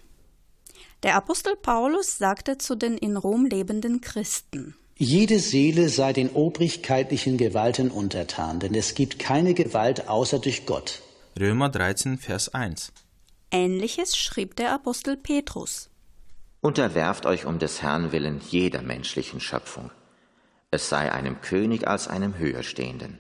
Der 1.03 1.17
Apostel 1.17 1.57
Paulus 1.57 2.17
sagte 2.17 2.59
zu 2.59 2.75
den 2.75 2.97
in 2.97 3.17
Rom 3.17 3.45
lebenden 3.45 4.01
Christen 4.01 4.77
Jede 4.97 5.41
Seele 5.41 5.89
sei 5.89 6.13
den 6.13 6.31
obrigkeitlichen 6.31 7.37
Gewalten 7.37 7.91
untertan, 7.91 8.61
denn 8.61 8.77
es 8.77 8.95
gibt 8.95 9.19
keine 9.19 9.53
Gewalt 9.53 10.09
außer 10.09 10.39
durch 10.39 10.67
Gott. 10.67 11.03
Römer 11.39 11.69
13, 11.69 12.17
Vers 12.17 12.55
1. 12.55 12.93
Ähnliches 13.51 14.17
schrieb 14.17 14.55
der 14.55 14.73
Apostel 14.73 15.17
Petrus. 15.17 15.91
Unterwerft 16.61 17.27
euch 17.27 17.45
um 17.45 17.59
des 17.59 17.83
Herrn 17.83 18.13
willen 18.13 18.41
jeder 18.49 18.83
menschlichen 18.83 19.41
Schöpfung. 19.41 19.91
Es 20.71 20.89
sei 20.89 21.11
einem 21.11 21.41
König 21.41 21.89
als 21.89 22.07
einem 22.07 22.39
Höherstehenden. 22.39 23.19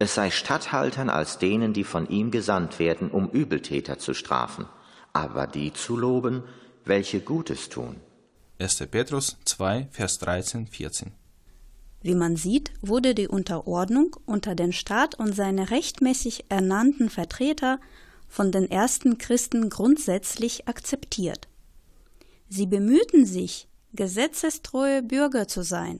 Es 0.00 0.16
sei 0.16 0.32
Statthaltern 0.32 1.10
als 1.10 1.38
denen, 1.38 1.72
die 1.72 1.84
von 1.84 2.08
ihm 2.08 2.32
gesandt 2.32 2.80
werden, 2.80 3.12
um 3.12 3.30
Übeltäter 3.30 4.00
zu 4.00 4.14
strafen, 4.14 4.66
aber 5.12 5.46
die 5.46 5.72
zu 5.72 5.96
loben, 5.96 6.42
welche 6.84 7.20
Gutes 7.20 7.68
tun. 7.68 8.00
1. 8.58 8.86
Petrus 8.88 9.36
2, 9.44 9.88
Vers 9.90 10.18
13, 10.20 10.68
14. 10.68 11.12
Wie 12.02 12.14
man 12.14 12.36
sieht, 12.36 12.72
wurde 12.82 13.12
die 13.14 13.26
Unterordnung 13.26 14.14
unter 14.26 14.54
den 14.54 14.72
Staat 14.72 15.16
und 15.16 15.34
seine 15.34 15.72
rechtmäßig 15.72 16.44
ernannten 16.50 17.10
Vertreter 17.10 17.80
von 18.28 18.52
den 18.52 18.70
ersten 18.70 19.18
Christen 19.18 19.70
grundsätzlich 19.70 20.68
akzeptiert. 20.68 21.48
Sie 22.48 22.66
bemühten 22.66 23.26
sich, 23.26 23.68
gesetzestreue 23.92 25.02
Bürger 25.02 25.48
zu 25.48 25.62
sein 25.62 25.98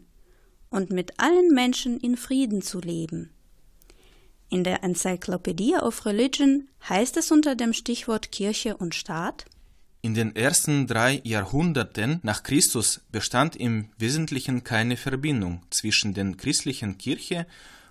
und 0.71 0.91
mit 0.91 1.19
allen 1.19 1.49
Menschen 1.53 1.99
in 1.99 2.17
Frieden 2.17 2.63
zu 2.63 2.79
leben. 2.81 3.31
In 4.49 4.63
der 4.63 4.85
Encyclopedia 4.85 5.83
of 5.85 6.07
Religion 6.07 6.69
heißt 6.89 7.17
es 7.17 7.33
unter 7.33 7.57
dem 7.57 7.73
Stichwort 7.73 8.31
Kirche 8.31 8.77
und 8.77 8.95
Staat 8.95 9.47
In 10.05 10.13
den 10.13 10.37
ersten 10.37 10.87
drei 10.87 11.23
Jahrhunderten 11.25 12.21
nach 12.23 12.43
Christus 12.43 13.01
bestand 13.11 13.57
im 13.57 13.89
Wesentlichen 13.97 14.63
keine 14.63 14.99
Verbindung 14.99 15.63
zwischen 15.71 16.13
der 16.13 16.31
christlichen 16.33 16.99
Kirche 16.99 17.47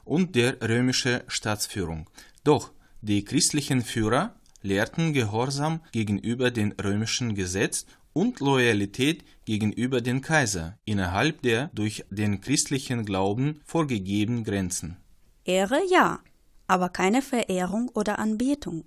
und 0.05 0.35
der 0.35 0.61
römischen 0.61 1.21
Staatsführung. 1.27 2.07
Doch 2.43 2.71
die 3.01 3.25
christlichen 3.25 3.81
Führer 3.81 4.35
lehrten 4.61 5.13
Gehorsam 5.13 5.79
gegenüber 5.91 6.51
dem 6.51 6.73
römischen 6.73 7.33
Gesetz 7.33 7.87
und 8.13 8.41
Loyalität 8.41 9.25
gegenüber 9.45 9.99
dem 9.99 10.21
Kaiser 10.21 10.77
innerhalb 10.85 11.41
der 11.41 11.71
durch 11.73 12.05
den 12.11 12.41
christlichen 12.41 13.05
Glauben 13.05 13.59
vorgegebenen 13.65 14.43
Grenzen. 14.43 14.97
Ehre 15.45 15.81
ja, 15.89 16.19
aber 16.67 16.89
keine 16.89 17.23
Verehrung 17.23 17.89
oder 17.95 18.19
Anbetung. 18.19 18.85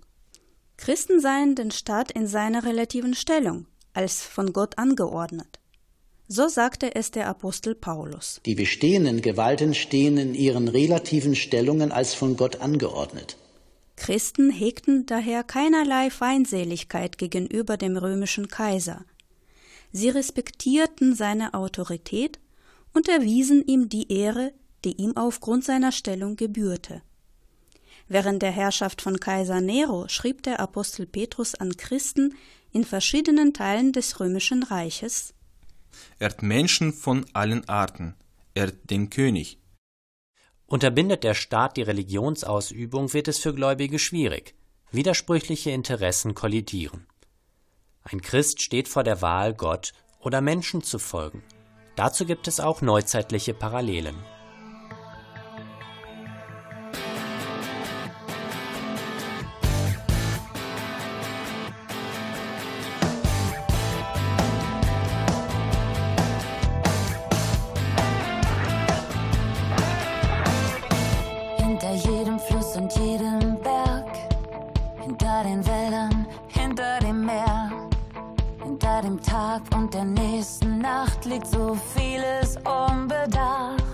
Christen 0.77 1.21
seien 1.21 1.55
den 1.55 1.71
Staat 1.71 2.12
in 2.12 2.27
seiner 2.27 2.65
relativen 2.65 3.15
Stellung, 3.15 3.67
als 3.95 4.23
von 4.23 4.53
Gott 4.53 4.79
angeordnet. 4.79 5.59
So 6.29 6.49
sagte 6.49 6.95
es 6.95 7.12
der 7.12 7.29
Apostel 7.29 7.75
Paulus. 7.75 8.41
Die 8.45 8.57
bestehenden 8.57 9.23
Gewalten 9.23 9.75
stehen 9.75 10.19
in 10.19 10.35
ihren 10.35 10.69
relativen 10.69 11.37
Stellungen 11.37 11.93
als 11.93 12.15
von 12.15 12.37
Gott 12.37 12.61
angeordnet. 12.61 13.37
Christen 13.97 14.51
hegten 14.51 15.07
daher 15.07 15.43
keinerlei 15.45 16.11
Feindseligkeit 16.11 17.17
gegenüber 17.17 17.77
dem 17.77 17.97
römischen 17.97 18.49
Kaiser. 18.49 19.05
Sie 19.93 20.11
respektierten 20.11 21.15
seine 21.15 21.55
Autorität 21.55 22.39
und 22.93 23.09
erwiesen 23.09 23.65
ihm 23.67 23.89
die 23.89 24.12
Ehre, 24.12 24.53
die 24.85 25.01
ihm 25.01 25.17
aufgrund 25.17 25.65
seiner 25.65 25.93
Stellung 25.93 26.37
gebührte. 26.37 27.03
Während 28.09 28.42
der 28.42 28.53
Herrschaft 28.53 29.03
von 29.03 29.19
Kaiser 29.19 29.61
Nero 29.61 30.07
schrieb 30.09 30.42
der 30.42 30.61
Apostel 30.61 31.07
Petrus 31.07 31.55
an 31.55 31.77
Christen 31.77 32.35
in 32.71 32.85
verschiedenen 32.85 33.53
Teilen 33.53 33.92
des 33.92 34.21
römischen 34.21 34.62
Reiches 34.62 35.35
Ehrt 36.19 36.42
Menschen 36.42 36.92
von 36.92 37.27
allen 37.33 37.69
Arten, 37.69 38.14
ehrt 38.55 38.90
den 38.90 39.11
König. 39.11 39.59
Unterbindet 40.66 41.25
der 41.25 41.35
Staat 41.35 41.77
die 41.77 41.83
Religionsausübung, 41.83 43.12
wird 43.12 43.29
es 43.29 43.38
für 43.38 43.55
Gläubige 43.55 43.99
schwierig. 43.99 44.55
Widersprüchliche 44.90 45.71
Interessen 45.71 46.35
kollidieren. 46.35 47.07
Ein 48.03 48.21
Christ 48.21 48.62
steht 48.62 48.88
vor 48.88 49.05
der 49.05 49.23
Wahl, 49.23 49.55
Gott 49.55 49.92
oder 50.21 50.40
Menschen 50.40 50.83
zu 50.83 50.99
folgen. 50.99 51.42
Dazu 51.97 52.25
gibt 52.25 52.47
es 52.49 52.61
auch 52.61 52.83
neuzeitliche 52.83 53.55
Parallelen. 53.55 54.16
Liegt 81.37 81.49
so 81.49 81.77
vieles 81.94 82.57
unbedacht. 82.64 83.85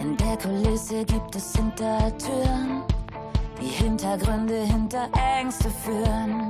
In 0.00 0.16
der 0.16 0.38
Kulisse 0.38 1.04
gibt 1.04 1.36
es 1.36 1.54
Hintertüren, 1.54 2.82
die 3.60 3.66
Hintergründe 3.66 4.62
hinter 4.62 5.10
Ängste 5.38 5.68
führen. 5.84 6.48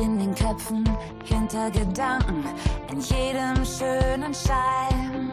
In 0.00 0.20
den 0.20 0.34
Köpfen, 0.36 0.88
hinter 1.24 1.68
Gedanken, 1.70 2.44
in 2.92 3.00
jedem 3.00 3.64
schönen 3.64 4.32
Schein 4.32 5.32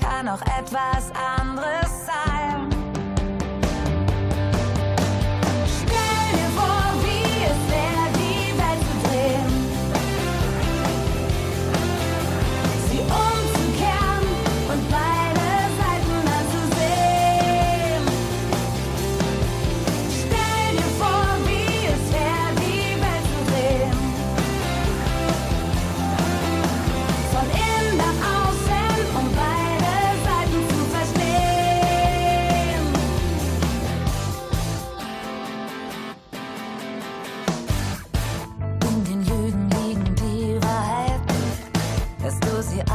kann 0.00 0.28
auch 0.28 0.42
etwas 0.42 1.10
anderes 1.40 2.06
sein. 2.06 2.31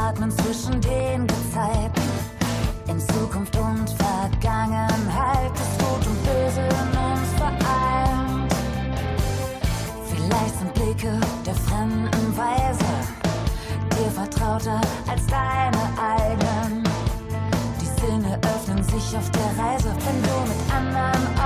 atmen 0.08 0.30
zwischen 0.30 0.80
den 0.80 1.26
Gezeiten. 1.26 2.08
In 2.88 2.98
Zukunft 2.98 3.54
und 3.56 3.90
Vergangenheit 3.90 5.52
ist 5.54 5.78
Gut 5.78 6.06
und 6.06 6.24
Böse 6.24 6.60
in 6.60 6.90
uns 6.98 7.30
vereint. 7.36 8.54
Vielleicht 10.08 10.58
sind 10.58 10.74
Blicke 10.74 11.20
der 11.44 11.54
fremden 11.54 12.36
Weise 12.36 13.18
dir 13.96 14.10
vertrauter 14.10 14.80
als 15.10 15.26
deine 15.26 15.84
eigenen. 16.00 16.84
Die 17.80 18.00
Sinne 18.00 18.38
öffnen 18.54 18.82
sich 18.84 19.16
auf 19.16 19.30
der 19.30 19.62
Reise, 19.62 19.92
wenn 20.04 20.22
du 20.22 20.36
mit 20.48 20.74
anderen 20.74 21.37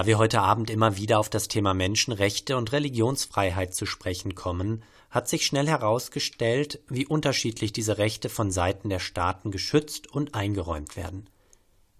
Da 0.00 0.06
wir 0.06 0.16
heute 0.16 0.40
Abend 0.40 0.70
immer 0.70 0.96
wieder 0.96 1.18
auf 1.18 1.28
das 1.28 1.46
Thema 1.46 1.74
Menschenrechte 1.74 2.56
und 2.56 2.72
Religionsfreiheit 2.72 3.74
zu 3.74 3.84
sprechen 3.84 4.34
kommen, 4.34 4.82
hat 5.10 5.28
sich 5.28 5.44
schnell 5.44 5.68
herausgestellt, 5.68 6.80
wie 6.88 7.04
unterschiedlich 7.04 7.70
diese 7.70 7.98
Rechte 7.98 8.30
von 8.30 8.50
Seiten 8.50 8.88
der 8.88 8.98
Staaten 8.98 9.50
geschützt 9.50 10.06
und 10.06 10.34
eingeräumt 10.34 10.96
werden. 10.96 11.28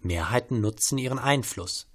Mehrheiten 0.01 0.63
nutzen 0.63 0.97
ihren 0.97 1.19
Einfluss. 1.19 1.89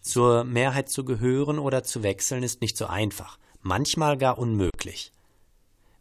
Zur 0.00 0.44
Mehrheit 0.44 0.88
zu 0.88 1.04
gehören 1.04 1.58
oder 1.58 1.82
zu 1.82 2.04
wechseln 2.04 2.44
ist 2.44 2.60
nicht 2.60 2.76
so 2.76 2.86
einfach, 2.86 3.36
manchmal 3.62 4.16
gar 4.16 4.38
unmöglich. 4.38 5.10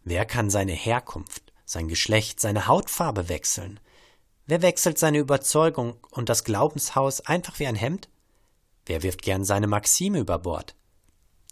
Wer 0.04 0.25
kann 0.25 0.51
seine 0.51 0.73
Herkunft, 0.73 1.51
sein 1.65 1.88
Geschlecht, 1.88 2.39
seine 2.39 2.67
Hautfarbe 2.67 3.27
wechseln? 3.27 3.80
Wer 4.45 4.62
wechselt 4.62 4.99
seine 4.99 5.17
Überzeugung 5.17 5.95
und 6.12 6.30
das 6.30 6.43
Glaubenshaus 6.43 7.21
einfach 7.21 7.58
wie 7.58 7.65
ein 7.65 7.73
Hemd? 7.73 8.08
Wer 8.86 9.04
wirft 9.04 9.22
gern 9.22 9.44
seine 9.44 9.67
Maxime 9.67 10.20
über 10.20 10.39
Bord? 10.39 10.76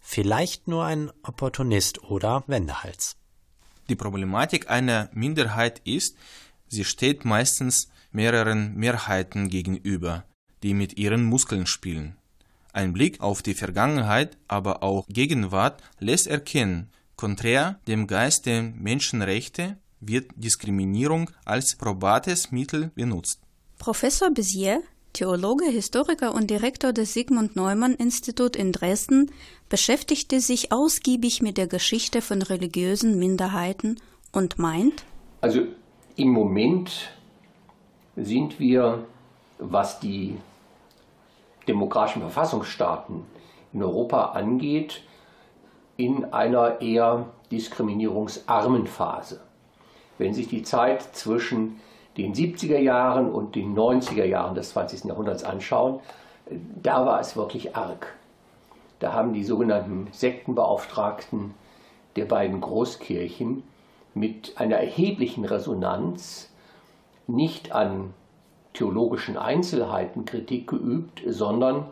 Vielleicht 0.01 0.67
nur 0.67 0.85
ein 0.85 1.11
Opportunist 1.23 2.03
oder 2.03 2.43
Wendehals. 2.47 3.15
Die 3.89 3.95
Problematik 3.95 4.69
einer 4.69 5.09
Minderheit 5.13 5.81
ist, 5.83 6.15
sie 6.67 6.85
steht 6.85 7.25
meistens 7.25 7.89
mehreren 8.11 8.75
Mehrheiten 8.75 9.49
gegenüber, 9.49 10.25
die 10.63 10.73
mit 10.73 10.97
ihren 10.97 11.23
Muskeln 11.23 11.65
spielen. 11.65 12.17
Ein 12.71 12.93
Blick 12.93 13.19
auf 13.21 13.41
die 13.41 13.55
Vergangenheit, 13.55 14.37
aber 14.47 14.83
auch 14.83 15.05
Gegenwart 15.07 15.81
lässt 15.99 16.27
erkennen, 16.27 16.91
konträr 17.15 17.79
dem 17.87 18.07
Geist 18.07 18.45
der 18.45 18.61
Menschenrechte 18.61 19.77
wird 19.99 20.31
Diskriminierung 20.35 21.31
als 21.45 21.75
probates 21.75 22.51
Mittel 22.51 22.91
benutzt. 22.95 23.41
Professor 23.77 24.31
Bezier 24.31 24.81
Theologe, 25.13 25.65
Historiker 25.65 26.33
und 26.33 26.49
Direktor 26.49 26.93
des 26.93 27.13
Sigmund 27.13 27.55
Neumann 27.55 27.93
Institut 27.93 28.55
in 28.55 28.71
Dresden, 28.71 29.31
beschäftigte 29.67 30.39
sich 30.39 30.71
ausgiebig 30.71 31.41
mit 31.41 31.57
der 31.57 31.67
Geschichte 31.67 32.21
von 32.21 32.41
religiösen 32.41 33.17
Minderheiten 33.17 33.99
und 34.31 34.59
meint, 34.59 35.03
also 35.41 35.61
im 36.15 36.29
Moment 36.29 37.11
sind 38.15 38.59
wir, 38.59 39.05
was 39.57 39.99
die 39.99 40.35
demokratischen 41.67 42.21
Verfassungsstaaten 42.21 43.23
in 43.73 43.83
Europa 43.83 44.31
angeht, 44.31 45.01
in 45.97 46.25
einer 46.25 46.81
eher 46.81 47.29
diskriminierungsarmen 47.51 48.87
Phase. 48.87 49.41
Wenn 50.17 50.33
sich 50.33 50.47
die 50.47 50.63
Zeit 50.63 51.15
zwischen 51.15 51.79
den 52.21 52.33
70er 52.33 52.79
Jahren 52.79 53.31
und 53.31 53.55
den 53.55 53.75
90er 53.75 54.25
Jahren 54.25 54.55
des 54.55 54.71
20. 54.71 55.05
Jahrhunderts 55.05 55.43
anschauen, 55.43 55.99
da 56.81 57.05
war 57.05 57.19
es 57.19 57.35
wirklich 57.35 57.75
arg. 57.75 58.15
Da 58.99 59.13
haben 59.13 59.33
die 59.33 59.43
sogenannten 59.43 60.07
Sektenbeauftragten 60.11 61.53
der 62.15 62.25
beiden 62.25 62.59
Großkirchen 62.59 63.63
mit 64.13 64.53
einer 64.57 64.77
erheblichen 64.77 65.45
Resonanz 65.45 66.49
nicht 67.27 67.71
an 67.71 68.13
theologischen 68.73 69.37
Einzelheiten 69.37 70.25
Kritik 70.25 70.67
geübt, 70.67 71.21
sondern 71.27 71.85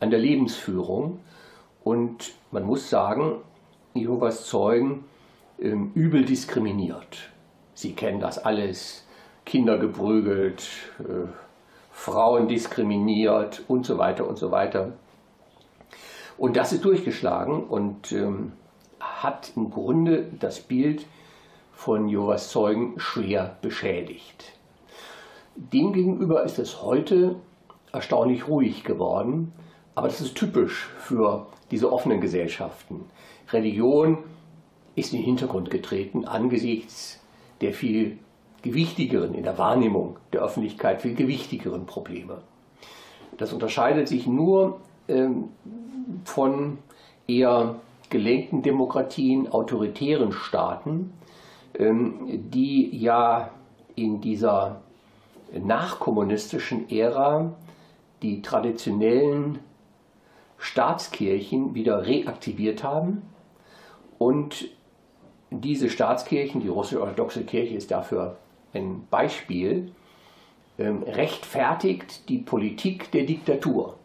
an 0.00 0.10
der 0.10 0.18
Lebensführung. 0.18 1.18
Und 1.82 2.32
man 2.50 2.64
muss 2.64 2.88
sagen, 2.88 3.36
Jehovas 3.92 4.46
Zeugen 4.46 5.04
ähm, 5.60 5.92
übel 5.94 6.24
diskriminiert. 6.24 7.30
Sie 7.74 7.92
kennen 7.92 8.20
das 8.20 8.38
alles, 8.38 9.03
Kinder 9.44 9.78
geprügelt, 9.78 10.62
äh, 11.00 11.28
Frauen 11.92 12.48
diskriminiert 12.48 13.62
und 13.68 13.86
so 13.86 13.98
weiter 13.98 14.28
und 14.28 14.38
so 14.38 14.50
weiter. 14.50 14.92
Und 16.36 16.56
das 16.56 16.72
ist 16.72 16.84
durchgeschlagen 16.84 17.64
und 17.64 18.12
ähm, 18.12 18.52
hat 18.98 19.52
im 19.54 19.70
Grunde 19.70 20.26
das 20.40 20.60
Bild 20.60 21.06
von 21.72 22.08
Jehovas 22.08 22.50
Zeugen 22.50 22.94
schwer 22.98 23.56
beschädigt. 23.62 24.52
Demgegenüber 25.54 26.42
ist 26.42 26.58
es 26.58 26.82
heute 26.82 27.36
erstaunlich 27.92 28.48
ruhig 28.48 28.82
geworden, 28.82 29.52
aber 29.94 30.08
das 30.08 30.20
ist 30.20 30.34
typisch 30.34 30.88
für 30.98 31.46
diese 31.70 31.92
offenen 31.92 32.20
Gesellschaften. 32.20 33.04
Religion 33.52 34.18
ist 34.96 35.12
in 35.12 35.20
den 35.20 35.26
Hintergrund 35.26 35.70
getreten 35.70 36.24
angesichts 36.24 37.20
der 37.60 37.72
viel 37.72 38.18
gewichtigeren, 38.64 39.34
in 39.34 39.44
der 39.44 39.58
Wahrnehmung 39.58 40.16
der 40.32 40.42
Öffentlichkeit 40.42 41.02
viel 41.02 41.14
gewichtigeren 41.14 41.84
Probleme. 41.84 42.38
Das 43.36 43.52
unterscheidet 43.52 44.08
sich 44.08 44.26
nur 44.26 44.80
ähm, 45.06 45.50
von 46.24 46.78
eher 47.28 47.76
gelenkten 48.08 48.62
Demokratien, 48.62 49.52
autoritären 49.52 50.32
Staaten, 50.32 51.12
ähm, 51.78 52.14
die 52.50 52.96
ja 52.96 53.50
in 53.96 54.22
dieser 54.22 54.80
nachkommunistischen 55.52 56.88
Ära 56.90 57.52
die 58.22 58.40
traditionellen 58.40 59.58
Staatskirchen 60.56 61.74
wieder 61.74 62.06
reaktiviert 62.06 62.82
haben 62.82 63.22
und 64.18 64.68
diese 65.50 65.90
Staatskirchen, 65.90 66.62
die 66.62 66.68
russische 66.68 67.02
orthodoxe 67.02 67.44
Kirche 67.44 67.74
ist 67.74 67.90
dafür 67.90 68.38
ein 68.74 69.06
Beispiel, 69.10 69.92
ähm, 70.78 71.02
rechtfertigt 71.02 72.28
die 72.28 72.38
Politik 72.38 73.10
der 73.12 73.24
Diktatur. 73.24 73.96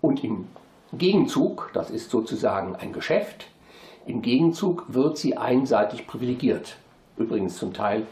Und 0.00 0.24
im 0.24 0.48
Gegenzug, 0.92 1.70
das 1.74 1.90
ist 1.90 2.10
sozusagen 2.10 2.74
ein 2.76 2.92
Geschäft, 2.92 3.46
im 4.06 4.22
Gegenzug 4.22 4.86
wird 4.88 5.18
sie 5.18 5.36
einseitig 5.36 6.06
privilegiert. 6.06 6.78
Übrigens 7.16 7.58
zum 7.58 7.74
Teil 7.74 8.06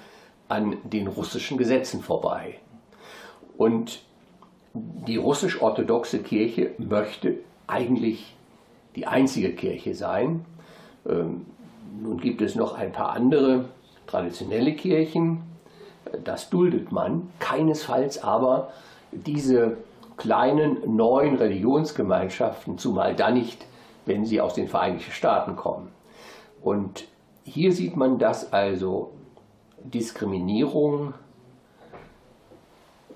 an 0.48 0.76
den 0.84 1.06
russischen 1.06 1.58
Gesetzen 1.58 2.02
vorbei. 2.02 2.58
Und 3.56 4.02
die 4.74 5.16
russisch-orthodoxe 5.16 6.20
Kirche 6.22 6.72
möchte 6.78 7.38
eigentlich 7.66 8.36
die 8.96 9.06
einzige 9.06 9.52
Kirche 9.52 9.94
sein. 9.94 10.44
Ähm, 11.08 11.46
nun 12.00 12.18
gibt 12.20 12.42
es 12.42 12.54
noch 12.54 12.74
ein 12.74 12.92
paar 12.92 13.10
andere 13.10 13.64
traditionelle 14.08 14.74
Kirchen. 14.74 15.42
Das 16.24 16.50
duldet 16.50 16.90
man. 16.90 17.30
Keinesfalls 17.38 18.22
aber 18.22 18.72
diese 19.12 19.76
kleinen 20.16 20.96
neuen 20.96 21.36
Religionsgemeinschaften, 21.36 22.76
zumal 22.78 23.14
dann 23.14 23.34
nicht, 23.34 23.66
wenn 24.04 24.24
sie 24.24 24.40
aus 24.40 24.54
den 24.54 24.68
Vereinigten 24.68 25.12
Staaten 25.12 25.54
kommen. 25.54 25.88
Und 26.60 27.06
hier 27.44 27.72
sieht 27.72 27.96
man, 27.96 28.18
dass 28.18 28.52
also 28.52 29.12
Diskriminierung 29.84 31.14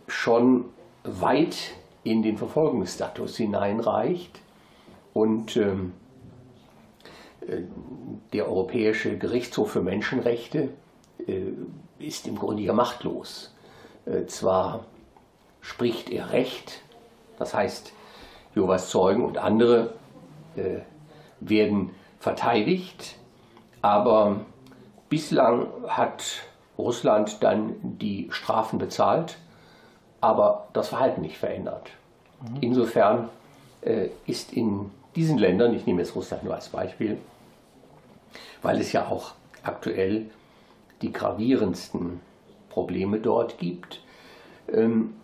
schon 0.06 0.66
weit 1.04 1.72
in 2.04 2.22
den 2.22 2.36
Verfolgungsstatus 2.36 3.36
hineinreicht 3.36 4.40
und 5.12 5.56
ähm, 5.56 5.92
äh, 7.46 7.62
der 8.32 8.48
Europäische 8.48 9.18
Gerichtshof 9.18 9.72
für 9.72 9.82
Menschenrechte 9.82 10.70
ist 11.98 12.26
im 12.26 12.38
Grunde 12.38 12.62
ja 12.62 12.72
machtlos. 12.72 13.54
Äh, 14.06 14.26
zwar 14.26 14.84
spricht 15.60 16.10
er 16.10 16.32
Recht, 16.32 16.82
das 17.38 17.54
heißt, 17.54 17.92
Jehovas 18.54 18.90
Zeugen 18.90 19.24
und 19.24 19.38
andere 19.38 19.94
werden 21.40 21.94
verteidigt, 22.20 23.16
aber 23.80 24.40
bislang 25.08 25.68
hat 25.88 26.42
Russland 26.76 27.42
dann 27.42 27.76
die 27.82 28.28
Strafen 28.30 28.78
bezahlt, 28.78 29.38
aber 30.20 30.68
das 30.74 30.88
Verhalten 30.88 31.22
nicht 31.22 31.38
verändert. 31.38 31.88
Mhm. 32.42 32.58
Insofern 32.60 33.28
ist 34.26 34.52
in 34.52 34.90
diesen 35.16 35.38
Ländern, 35.38 35.74
ich 35.74 35.86
nehme 35.86 36.02
jetzt 36.02 36.14
Russland 36.14 36.44
nur 36.44 36.54
als 36.54 36.68
Beispiel, 36.68 37.16
weil 38.60 38.78
es 38.78 38.92
ja 38.92 39.08
auch 39.08 39.32
aktuell 39.62 40.26
die 41.02 41.12
gravierendsten 41.12 42.20
Probleme 42.68 43.18
dort 43.18 43.58
gibt. 43.58 44.02
Ähm, 44.72 45.14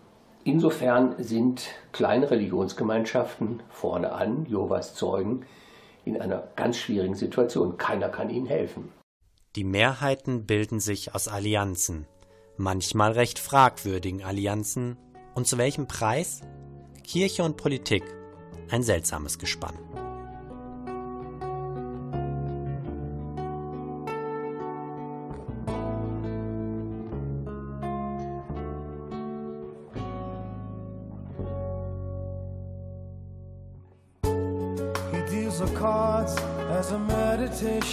insofern 0.44 1.14
sind 1.22 1.68
kleine 1.92 2.30
Religionsgemeinschaften 2.30 3.62
vorne 3.70 4.12
an, 4.12 4.46
Jehovas 4.46 4.94
Zeugen, 4.94 5.46
in 6.04 6.20
einer 6.20 6.48
ganz 6.56 6.76
schwierigen 6.76 7.14
Situation. 7.14 7.78
Keiner 7.78 8.08
kann 8.08 8.30
ihnen 8.30 8.46
helfen. 8.46 8.92
Die 9.56 9.64
Mehrheiten 9.64 10.46
bilden 10.46 10.80
sich 10.80 11.14
aus 11.14 11.28
Allianzen, 11.28 12.06
manchmal 12.56 13.12
recht 13.12 13.38
fragwürdigen 13.38 14.22
Allianzen. 14.22 14.96
Und 15.34 15.46
zu 15.46 15.58
welchem 15.58 15.86
Preis? 15.86 16.42
Kirche 17.04 17.44
und 17.44 17.56
Politik. 17.56 18.02
Ein 18.70 18.82
seltsames 18.82 19.38
Gespann. 19.38 19.74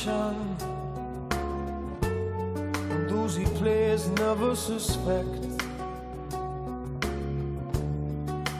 And 0.07 0.59
those 3.09 3.35
he 3.35 3.45
plays 3.45 4.07
never 4.09 4.55
suspect. 4.55 5.45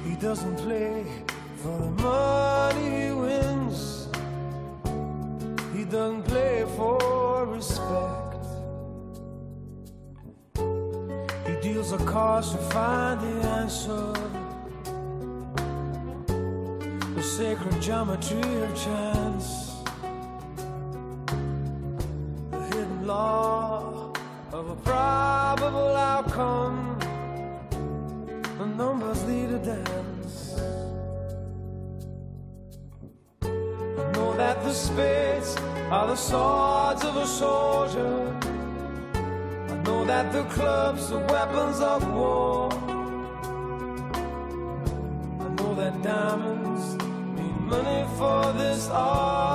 He 0.04 0.16
doesn't 0.16 0.56
play 0.58 1.06
for 1.58 1.78
the 1.78 1.92
money 2.02 3.06
he 3.06 3.12
wins. 3.12 4.08
He 5.76 5.86
doesn't 5.86 6.24
play 6.24 6.66
for 6.76 7.46
respect. 7.46 8.46
He 11.48 11.56
deals 11.62 11.92
a 11.92 11.98
cards 12.06 12.52
to 12.54 12.58
find 12.58 13.22
the 13.22 13.48
answer. 13.50 14.14
The 17.14 17.22
sacred 17.22 17.82
geometry 17.82 18.64
of 18.64 18.76
chance. 18.76 19.75
Law 23.16 24.12
of 24.58 24.66
a 24.76 24.78
probable 24.90 25.92
outcome. 26.14 26.78
The 28.60 28.68
numbers 28.82 29.20
lead 29.30 29.50
a 29.60 29.62
dance. 29.74 30.36
I 34.02 34.04
know 34.16 34.30
that 34.42 34.58
the 34.66 34.74
spades 34.86 35.52
are 35.96 36.08
the 36.14 36.20
swords 36.30 37.02
of 37.10 37.14
a 37.26 37.28
soldier. 37.44 38.18
I 39.74 39.76
know 39.86 40.02
that 40.12 40.26
the 40.36 40.44
clubs 40.56 41.04
are 41.16 41.26
weapons 41.36 41.80
of 41.94 42.00
war. 42.18 42.62
I 45.46 45.48
know 45.58 45.72
that 45.82 45.96
diamonds 46.12 46.86
mean 47.36 47.58
money 47.74 48.02
for 48.18 48.42
this 48.62 48.82
art 48.90 49.55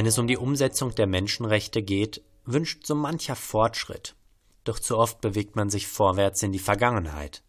Wenn 0.00 0.06
es 0.06 0.16
um 0.16 0.26
die 0.26 0.38
Umsetzung 0.38 0.94
der 0.94 1.06
Menschenrechte 1.06 1.82
geht, 1.82 2.22
wünscht 2.46 2.86
so 2.86 2.94
mancher 2.94 3.36
Fortschritt. 3.36 4.14
Doch 4.64 4.78
zu 4.78 4.96
oft 4.96 5.20
bewegt 5.20 5.56
man 5.56 5.68
sich 5.68 5.88
vorwärts 5.88 6.42
in 6.42 6.52
die 6.52 6.58
Vergangenheit. 6.58 7.42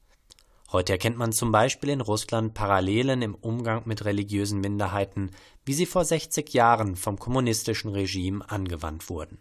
Heute 0.74 0.92
erkennt 0.92 1.18
man 1.18 1.32
zum 1.32 1.54
Beispiel 1.54 1.92
in 1.92 2.02
Russland 2.02 2.54
Parallelen 2.54 3.22
im 3.22 3.36
Umgang 3.36 3.84
mit 3.86 4.04
religiösen 4.04 4.60
Minderheiten, 4.60 5.32
wie 5.64 5.74
sie 5.74 5.86
vor 5.86 6.04
60 6.04 6.54
Jahren 6.54 6.98
vom 6.98 7.18
kommunistischen 7.18 7.92
Regime 7.92 8.44
angewandt 8.50 9.10
wurden. 9.10 9.38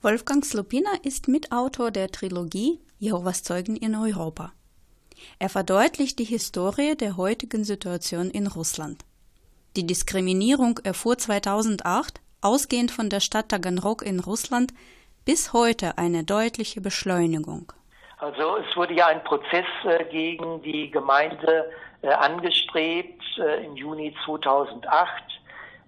Wolfgang 0.00 0.42
Slopina 0.42 0.92
ist 1.02 1.28
Mitautor 1.28 1.90
der 1.90 2.10
Trilogie 2.10 2.80
Jehovas 2.98 3.42
Zeugen 3.42 3.76
in 3.76 3.94
Europa. 3.94 4.54
Er 5.38 5.50
verdeutlicht 5.50 6.18
die 6.18 6.24
Historie 6.24 6.96
der 6.96 7.18
heutigen 7.18 7.64
Situation 7.64 8.30
in 8.30 8.46
Russland. 8.46 9.04
Die 9.76 9.86
Diskriminierung 9.86 10.78
erfuhr 10.84 11.18
2008, 11.18 12.22
ausgehend 12.40 12.90
von 12.90 13.08
der 13.08 13.20
Stadt 13.20 13.48
Taganrog 13.48 14.02
in 14.02 14.20
Russland, 14.20 14.72
bis 15.24 15.52
heute 15.52 15.98
eine 15.98 16.24
deutliche 16.24 16.80
Beschleunigung. 16.80 17.72
Also 18.18 18.56
es 18.56 18.76
wurde 18.76 18.94
ja 18.94 19.08
ein 19.08 19.22
Prozess 19.24 19.66
äh, 19.84 20.04
gegen 20.04 20.62
die 20.62 20.90
Gemeinde 20.90 21.70
äh, 22.02 22.08
angestrebt 22.08 23.22
äh, 23.38 23.64
im 23.64 23.76
Juni 23.76 24.14
2008 24.24 25.10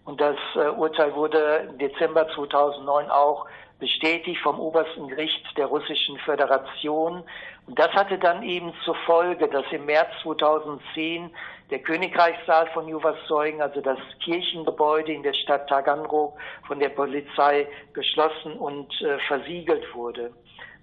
und 0.04 0.20
das 0.22 0.38
Urteil 0.78 1.14
wurde 1.14 1.68
im 1.68 1.76
Dezember 1.76 2.26
2009 2.34 3.10
auch 3.10 3.46
bestätigt 3.78 4.40
vom 4.42 4.58
obersten 4.58 5.08
Gericht 5.08 5.44
der 5.56 5.66
Russischen 5.66 6.18
Föderation. 6.18 7.22
Und 7.66 7.78
das 7.78 7.92
hatte 7.92 8.18
dann 8.18 8.42
eben 8.42 8.72
zur 8.84 8.94
Folge, 9.06 9.48
dass 9.48 9.64
im 9.70 9.86
März 9.86 10.08
2010 10.22 11.30
der 11.70 11.80
Königreichssaal 11.80 12.66
von 12.68 12.88
Jehovas 12.88 13.16
Zeugen, 13.26 13.60
also 13.60 13.80
das 13.80 13.98
Kirchengebäude 14.24 15.12
in 15.12 15.22
der 15.22 15.34
Stadt 15.34 15.68
Taganrog, 15.68 16.38
von 16.66 16.80
der 16.80 16.88
Polizei 16.88 17.68
geschlossen 17.92 18.54
und 18.54 18.88
äh, 19.02 19.18
versiegelt 19.28 19.94
wurde. 19.94 20.32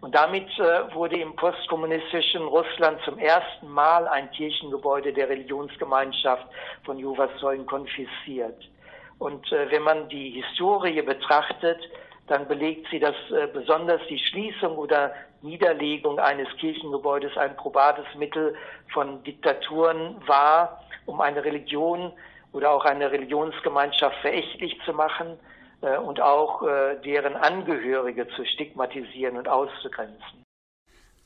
Und 0.01 0.13
damit 0.13 0.47
äh, 0.59 0.93
wurde 0.93 1.19
im 1.19 1.35
postkommunistischen 1.35 2.43
Russland 2.43 3.01
zum 3.03 3.17
ersten 3.17 3.67
Mal 3.67 4.07
ein 4.07 4.29
Kirchengebäude 4.31 5.11
der 5.11 5.29
Religionsgemeinschaft 5.29 6.45
von 6.83 6.99
Jehovas 6.99 7.31
Zeugen 7.39 7.65
konfisziert. 7.65 8.69
Und 9.17 9.51
äh, 9.51 9.71
wenn 9.71 9.81
man 9.81 10.07
die 10.09 10.41
Historie 10.41 11.01
betrachtet, 11.01 11.79
dann 12.27 12.47
belegt 12.47 12.87
sie, 12.89 12.99
dass 12.99 13.15
äh, 13.31 13.47
besonders 13.53 14.01
die 14.09 14.19
Schließung 14.19 14.77
oder 14.77 15.13
Niederlegung 15.41 16.19
eines 16.19 16.47
Kirchengebäudes 16.57 17.37
ein 17.37 17.55
probates 17.55 18.05
Mittel 18.17 18.55
von 18.93 19.23
Diktaturen 19.23 20.15
war, 20.25 20.83
um 21.05 21.21
eine 21.21 21.43
Religion 21.43 22.11
oder 22.51 22.71
auch 22.71 22.85
eine 22.85 23.11
Religionsgemeinschaft 23.11 24.17
verächtlich 24.21 24.79
zu 24.85 24.93
machen 24.93 25.37
äh, 25.81 25.97
und 25.97 26.19
auch 26.19 26.63
äh, 26.63 26.95
deren 27.03 27.35
Angehörige 27.35 28.27
zu 28.29 28.45
stigmatisieren 28.45 29.37
und 29.37 29.47
auszugrenzen. 29.47 30.43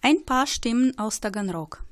Ein 0.02 0.26
paar 0.26 0.47
Stimmen 0.47 0.97
aus 0.97 1.22
Taganrog. 1.22 1.84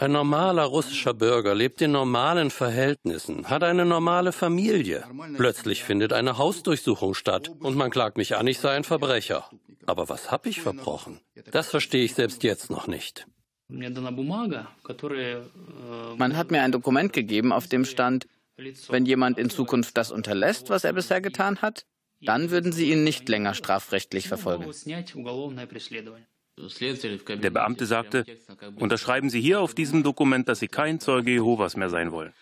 Ein 0.00 0.12
normaler 0.12 0.62
russischer 0.62 1.12
Bürger 1.12 1.56
lebt 1.56 1.82
in 1.82 1.90
normalen 1.90 2.50
Verhältnissen, 2.50 3.50
hat 3.50 3.64
eine 3.64 3.84
normale 3.84 4.30
Familie. 4.30 5.04
Plötzlich 5.36 5.82
findet 5.82 6.12
eine 6.12 6.38
Hausdurchsuchung 6.38 7.14
statt 7.14 7.50
und 7.58 7.76
man 7.76 7.90
klagt 7.90 8.16
mich 8.16 8.36
an, 8.36 8.46
ich 8.46 8.60
sei 8.60 8.76
ein 8.76 8.84
Verbrecher. 8.84 9.50
Aber 9.86 10.08
was 10.08 10.30
habe 10.30 10.48
ich 10.50 10.60
verbrochen? 10.60 11.18
Das 11.50 11.68
verstehe 11.68 12.04
ich 12.04 12.14
selbst 12.14 12.44
jetzt 12.44 12.70
noch 12.70 12.86
nicht. 12.86 13.26
Man 13.68 13.96
hat 16.36 16.50
mir 16.52 16.62
ein 16.62 16.72
Dokument 16.72 17.12
gegeben, 17.12 17.52
auf 17.52 17.66
dem 17.66 17.84
stand, 17.84 18.28
wenn 18.88 19.04
jemand 19.04 19.36
in 19.36 19.50
Zukunft 19.50 19.96
das 19.96 20.12
unterlässt, 20.12 20.70
was 20.70 20.84
er 20.84 20.92
bisher 20.92 21.20
getan 21.20 21.60
hat, 21.60 21.84
dann 22.20 22.50
würden 22.50 22.70
sie 22.72 22.92
ihn 22.92 23.02
nicht 23.02 23.28
länger 23.28 23.54
strafrechtlich 23.54 24.28
verfolgen. 24.28 24.72
Der 27.28 27.50
Beamte 27.50 27.86
sagte, 27.86 28.24
unterschreiben 28.76 29.30
Sie 29.30 29.40
hier 29.40 29.60
auf 29.60 29.74
diesem 29.74 30.02
Dokument, 30.02 30.48
dass 30.48 30.60
Sie 30.60 30.68
kein 30.68 31.00
Zeuge 31.00 31.30
Jehovas 31.30 31.76
mehr 31.76 31.90
sein 31.90 32.12
wollen. 32.12 32.32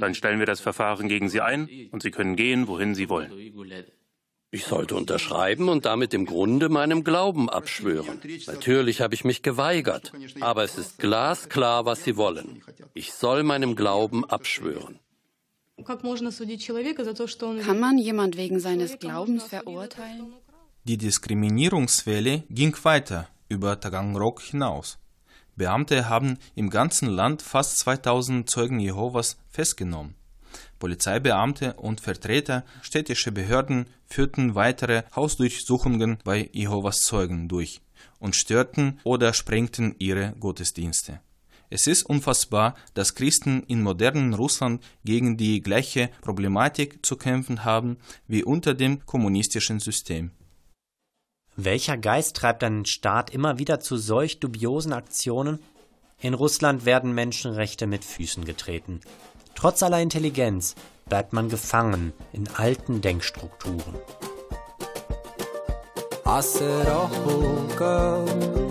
Dann 0.00 0.14
stellen 0.14 0.38
wir 0.38 0.46
das 0.46 0.60
Verfahren 0.60 1.08
gegen 1.08 1.28
Sie 1.28 1.40
ein 1.40 1.68
und 1.92 2.02
Sie 2.02 2.10
können 2.10 2.36
gehen, 2.36 2.68
wohin 2.68 2.94
Sie 2.94 3.08
wollen. 3.08 3.32
Ich 4.54 4.66
sollte 4.66 4.96
unterschreiben 4.96 5.70
und 5.70 5.86
damit 5.86 6.12
im 6.12 6.26
Grunde 6.26 6.68
meinem 6.68 7.04
Glauben 7.04 7.48
abschwören. 7.48 8.20
Natürlich 8.46 9.00
habe 9.00 9.14
ich 9.14 9.24
mich 9.24 9.42
geweigert, 9.42 10.12
aber 10.40 10.62
es 10.62 10.76
ist 10.76 10.98
glasklar, 10.98 11.86
was 11.86 12.04
Sie 12.04 12.18
wollen. 12.18 12.62
Ich 12.92 13.14
soll 13.14 13.44
meinem 13.44 13.76
Glauben 13.76 14.26
abschwören. 14.26 14.98
Kann 15.82 17.80
man 17.80 17.98
jemand 17.98 18.36
wegen 18.36 18.60
seines 18.60 18.98
Glaubens 18.98 19.44
verurteilen? 19.44 20.34
Die 20.84 20.98
Diskriminierungswelle 20.98 22.42
ging 22.50 22.76
weiter 22.82 23.31
über 23.52 23.78
Taganrog 23.78 24.40
hinaus. 24.40 24.98
Beamte 25.56 26.08
haben 26.08 26.38
im 26.54 26.70
ganzen 26.70 27.08
Land 27.08 27.42
fast 27.42 27.78
2000 27.80 28.48
Zeugen 28.48 28.80
Jehovas 28.80 29.36
festgenommen. 29.50 30.14
Polizeibeamte 30.78 31.74
und 31.74 32.00
Vertreter 32.00 32.64
städtischer 32.80 33.30
Behörden 33.30 33.86
führten 34.06 34.54
weitere 34.54 35.02
Hausdurchsuchungen 35.14 36.18
bei 36.24 36.48
Jehovas 36.52 37.02
Zeugen 37.02 37.48
durch 37.48 37.80
und 38.18 38.34
störten 38.34 38.98
oder 39.04 39.34
sprengten 39.34 39.94
ihre 39.98 40.32
Gottesdienste. 40.40 41.20
Es 41.68 41.86
ist 41.86 42.02
unfassbar, 42.04 42.74
dass 42.94 43.14
Christen 43.14 43.62
in 43.66 43.82
modernen 43.82 44.34
Russland 44.34 44.82
gegen 45.04 45.36
die 45.36 45.62
gleiche 45.62 46.10
Problematik 46.20 47.04
zu 47.04 47.16
kämpfen 47.16 47.64
haben 47.64 47.98
wie 48.26 48.44
unter 48.44 48.74
dem 48.74 49.04
kommunistischen 49.06 49.80
System. 49.80 50.32
Welcher 51.56 51.98
Geist 51.98 52.36
treibt 52.36 52.64
einen 52.64 52.86
Staat 52.86 53.28
immer 53.28 53.58
wieder 53.58 53.78
zu 53.78 53.98
solch 53.98 54.40
dubiosen 54.40 54.94
Aktionen? 54.94 55.58
In 56.18 56.32
Russland 56.32 56.86
werden 56.86 57.12
Menschenrechte 57.12 57.86
mit 57.86 58.06
Füßen 58.06 58.46
getreten. 58.46 59.00
Trotz 59.54 59.82
aller 59.82 60.00
Intelligenz 60.00 60.74
bleibt 61.06 61.34
man 61.34 61.50
gefangen 61.50 62.14
in 62.32 62.48
alten 62.56 63.02
Denkstrukturen. 63.02 63.96
I 66.24 66.40
said, 66.40 66.86
oh 66.88 67.68
girl, 67.76 68.24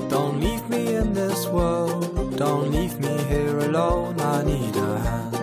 don't 0.09 0.39
leave 0.39 0.67
me 0.67 0.95
in 0.95 1.13
this 1.13 1.47
world, 1.47 2.39
don't 2.39 2.71
leave 2.71 2.97
me 2.99 3.15
here 3.29 3.59
alone, 3.59 4.19
I 4.19 4.43
need 4.43 4.75
a 4.75 4.97
hand. 4.97 5.35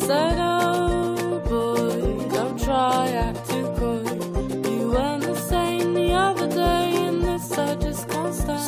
Said, 0.00 0.38
oh 0.38 1.40
boy, 1.46 2.28
don't 2.32 2.58
try 2.58 3.10
acting 3.10 3.55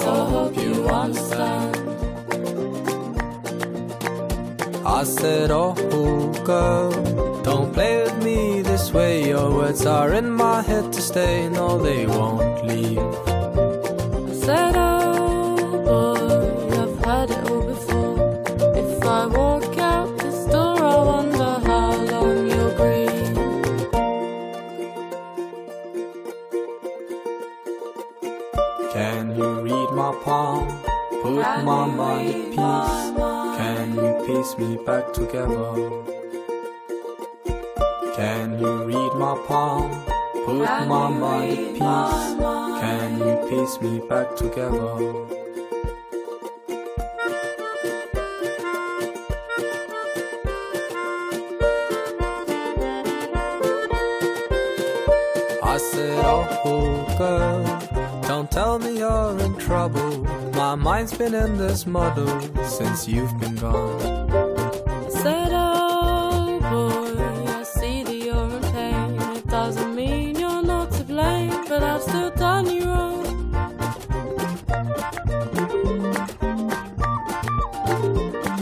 So 0.00 0.12
hope 0.34 0.56
you 0.56 0.74
understand. 0.88 1.74
I 4.86 5.04
said, 5.04 5.50
oh 5.50 5.74
girl, 6.44 6.90
don't 7.42 7.72
play 7.72 8.02
with 8.04 8.18
me 8.22 8.62
this 8.62 8.92
way. 8.92 9.28
Your 9.28 9.50
words 9.50 9.84
are 9.86 10.12
in 10.14 10.30
my 10.30 10.62
head 10.62 10.92
to 10.92 11.00
stay, 11.00 11.48
no, 11.48 11.78
they 11.78 12.06
won't 12.06 12.64
leave. 12.64 12.98
I 12.98 14.34
said, 14.44 14.74
oh 14.76 15.56
boy, 15.88 16.80
I've 16.82 16.98
had 17.04 17.30
it 17.30 17.37
Put 31.38 31.64
my 31.64 31.86
mind 31.86 32.28
at 32.30 32.50
peace. 32.50 33.04
Can 33.58 33.94
you 33.94 34.26
piece 34.26 34.58
me 34.58 34.76
back 34.84 35.12
together? 35.12 35.70
Can 38.16 38.58
you 38.58 38.84
read 38.84 39.12
my 39.14 39.40
palm? 39.46 39.88
Put 40.44 40.88
my 40.88 41.08
mind 41.08 41.52
at 41.52 41.74
peace. 41.74 42.24
Can 42.82 43.18
you 43.20 43.36
piece 43.48 43.80
me 43.80 44.00
back 44.08 44.34
together? 44.34 45.14
I 55.62 55.78
said, 55.78 56.20
oh 56.24 57.14
girl, 57.16 58.22
don't 58.22 58.50
tell 58.50 58.80
me 58.80 58.98
you're 58.98 59.38
in 59.38 59.56
trouble. 59.56 60.47
My 60.58 60.74
mind's 60.74 61.16
been 61.16 61.34
in 61.34 61.56
this 61.56 61.86
muddle 61.86 62.40
since 62.64 63.06
you've 63.06 63.38
been 63.38 63.54
gone. 63.54 64.02
I 64.28 65.08
said, 65.08 65.50
oh 65.52 66.58
boy, 66.58 67.22
I 67.52 67.62
see 67.62 68.02
that 68.02 68.16
you're 68.16 68.50
in 68.56 68.62
pain. 68.72 69.36
It 69.36 69.46
doesn't 69.46 69.94
mean 69.94 70.36
you're 70.36 70.60
not 70.60 70.90
to 70.94 71.04
blame, 71.04 71.64
but 71.68 71.84
I've 71.84 72.02
still 72.02 72.30
done 72.30 72.68
you 72.68 72.86
wrong. 72.86 73.54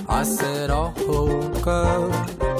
I 0.07 0.22
said, 0.22 0.68
oh 0.70 0.92
girl, 1.62 2.12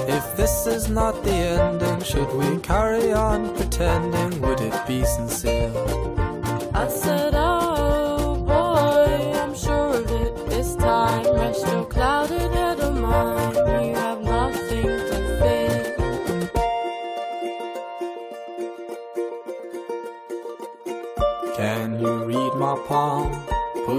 if 0.09 0.35
this 0.35 0.65
is 0.65 0.89
not 0.89 1.23
the 1.23 1.31
ending, 1.31 2.01
should 2.01 2.33
we 2.33 2.57
carry 2.61 3.13
on 3.13 3.55
pretending? 3.55 4.41
Would 4.41 4.61
it 4.61 4.87
be 4.87 5.05
sincere? 5.05 5.96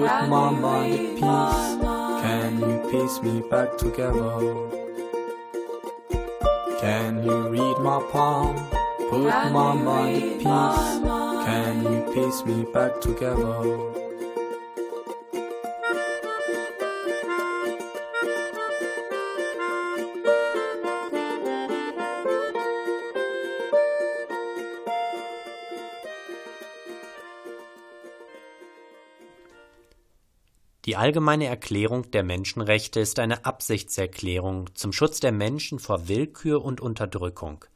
Put 0.09 0.29
my 0.31 0.51
mind 0.51 0.95
at 0.95 1.15
peace. 1.17 2.23
Can 2.23 2.61
you 2.61 2.91
piece 2.91 3.21
me 3.21 3.43
back 3.51 3.77
together? 3.77 4.41
Can 6.81 7.23
you 7.23 7.49
read 7.51 7.79
my 7.81 8.03
palm? 8.11 8.57
Put 9.11 9.53
my 9.53 9.75
mind 9.75 10.23
at 10.23 10.39
peace. 10.39 11.05
Can 11.45 11.83
you 11.83 12.01
piece 12.15 12.43
me 12.47 12.65
back 12.73 13.03
together? 13.03 13.98
Die 30.89 30.97
allgemeine 30.97 31.45
Erklärung 31.45 32.11
der 32.13 32.23
Menschenrechte 32.23 32.99
ist 32.99 33.19
eine 33.19 33.45
Absichtserklärung 33.45 34.75
zum 34.75 34.95
Schutz 34.95 35.21
der 35.21 35.33
Menschen 35.33 35.79
vor 35.79 36.09
Willkür 36.09 36.65
und 36.65 36.81
Unterdrückung. 36.81 37.67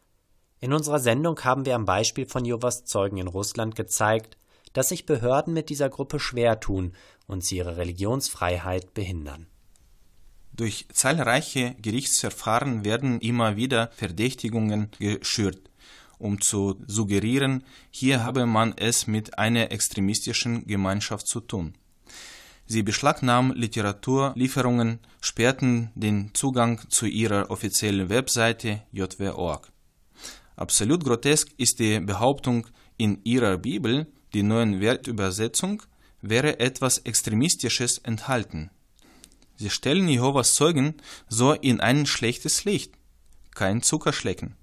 In 0.61 0.73
unserer 0.73 0.99
Sendung 0.99 1.39
haben 1.45 1.67
wir 1.67 1.75
am 1.75 1.85
Beispiel 1.85 2.25
von 2.25 2.47
Jehovas 2.47 2.87
Zeugen 2.87 3.19
in 3.19 3.29
Russland 3.29 3.75
gezeigt, 3.77 4.39
dass 4.73 4.89
sich 4.89 5.05
Behörden 5.05 5.53
mit 5.53 5.69
dieser 5.69 5.91
Gruppe 5.91 6.21
schwer 6.21 6.59
tun 6.59 6.95
und 7.27 7.45
sie 7.45 7.59
ihre 7.59 7.77
Religionsfreiheit 7.77 8.95
behindern. 8.95 9.47
Durch 10.55 10.87
zahlreiche 10.91 11.75
Gerichtsverfahren 11.83 12.83
werden 12.83 13.21
immer 13.21 13.57
wieder 13.57 13.91
Verdächtigungen 13.95 14.91
geschürt, 14.99 15.69
um 16.17 16.41
zu 16.41 16.83
suggerieren, 16.87 17.63
hier 17.91 18.25
habe 18.25 18.47
man 18.47 18.73
es 18.79 19.07
mit 19.07 19.39
einer 19.39 19.71
extremistischen 19.71 20.67
Gemeinschaft 20.67 21.27
zu 21.27 21.41
tun. 21.41 21.75
Sie 22.67 22.83
beschlagnahmen 22.83 23.55
Literaturlieferungen, 23.57 25.01
sperrten 25.21 25.91
den 25.95 26.31
Zugang 26.35 26.81
zu 26.89 27.07
ihrer 27.07 27.51
offiziellen 27.51 28.09
Webseite 28.09 28.83
jw.org. 28.93 29.71
Absolut 30.57 31.05
grotesk 31.05 31.49
ist 31.57 31.79
die 31.79 32.01
Behauptung 32.01 32.67
in 32.97 33.21
ihrer 33.25 33.59
Bibel, 33.59 34.07
die 34.33 34.43
neuen 34.43 34.81
Wertübersetzung, 34.81 35.83
wäre 36.21 36.61
etwas 36.61 36.99
Extremistisches 36.99 37.99
enthalten. 37.99 38.71
Sie 39.57 39.71
stellen 39.71 40.09
Jehovas 40.09 40.55
Zeugen 40.55 40.95
so 41.29 41.53
in 41.53 41.81
ein 41.81 42.07
schlechtes 42.07 42.65
Licht. 42.65 42.95
Kein 43.55 43.83
Zuckerschlecken. 43.83 44.57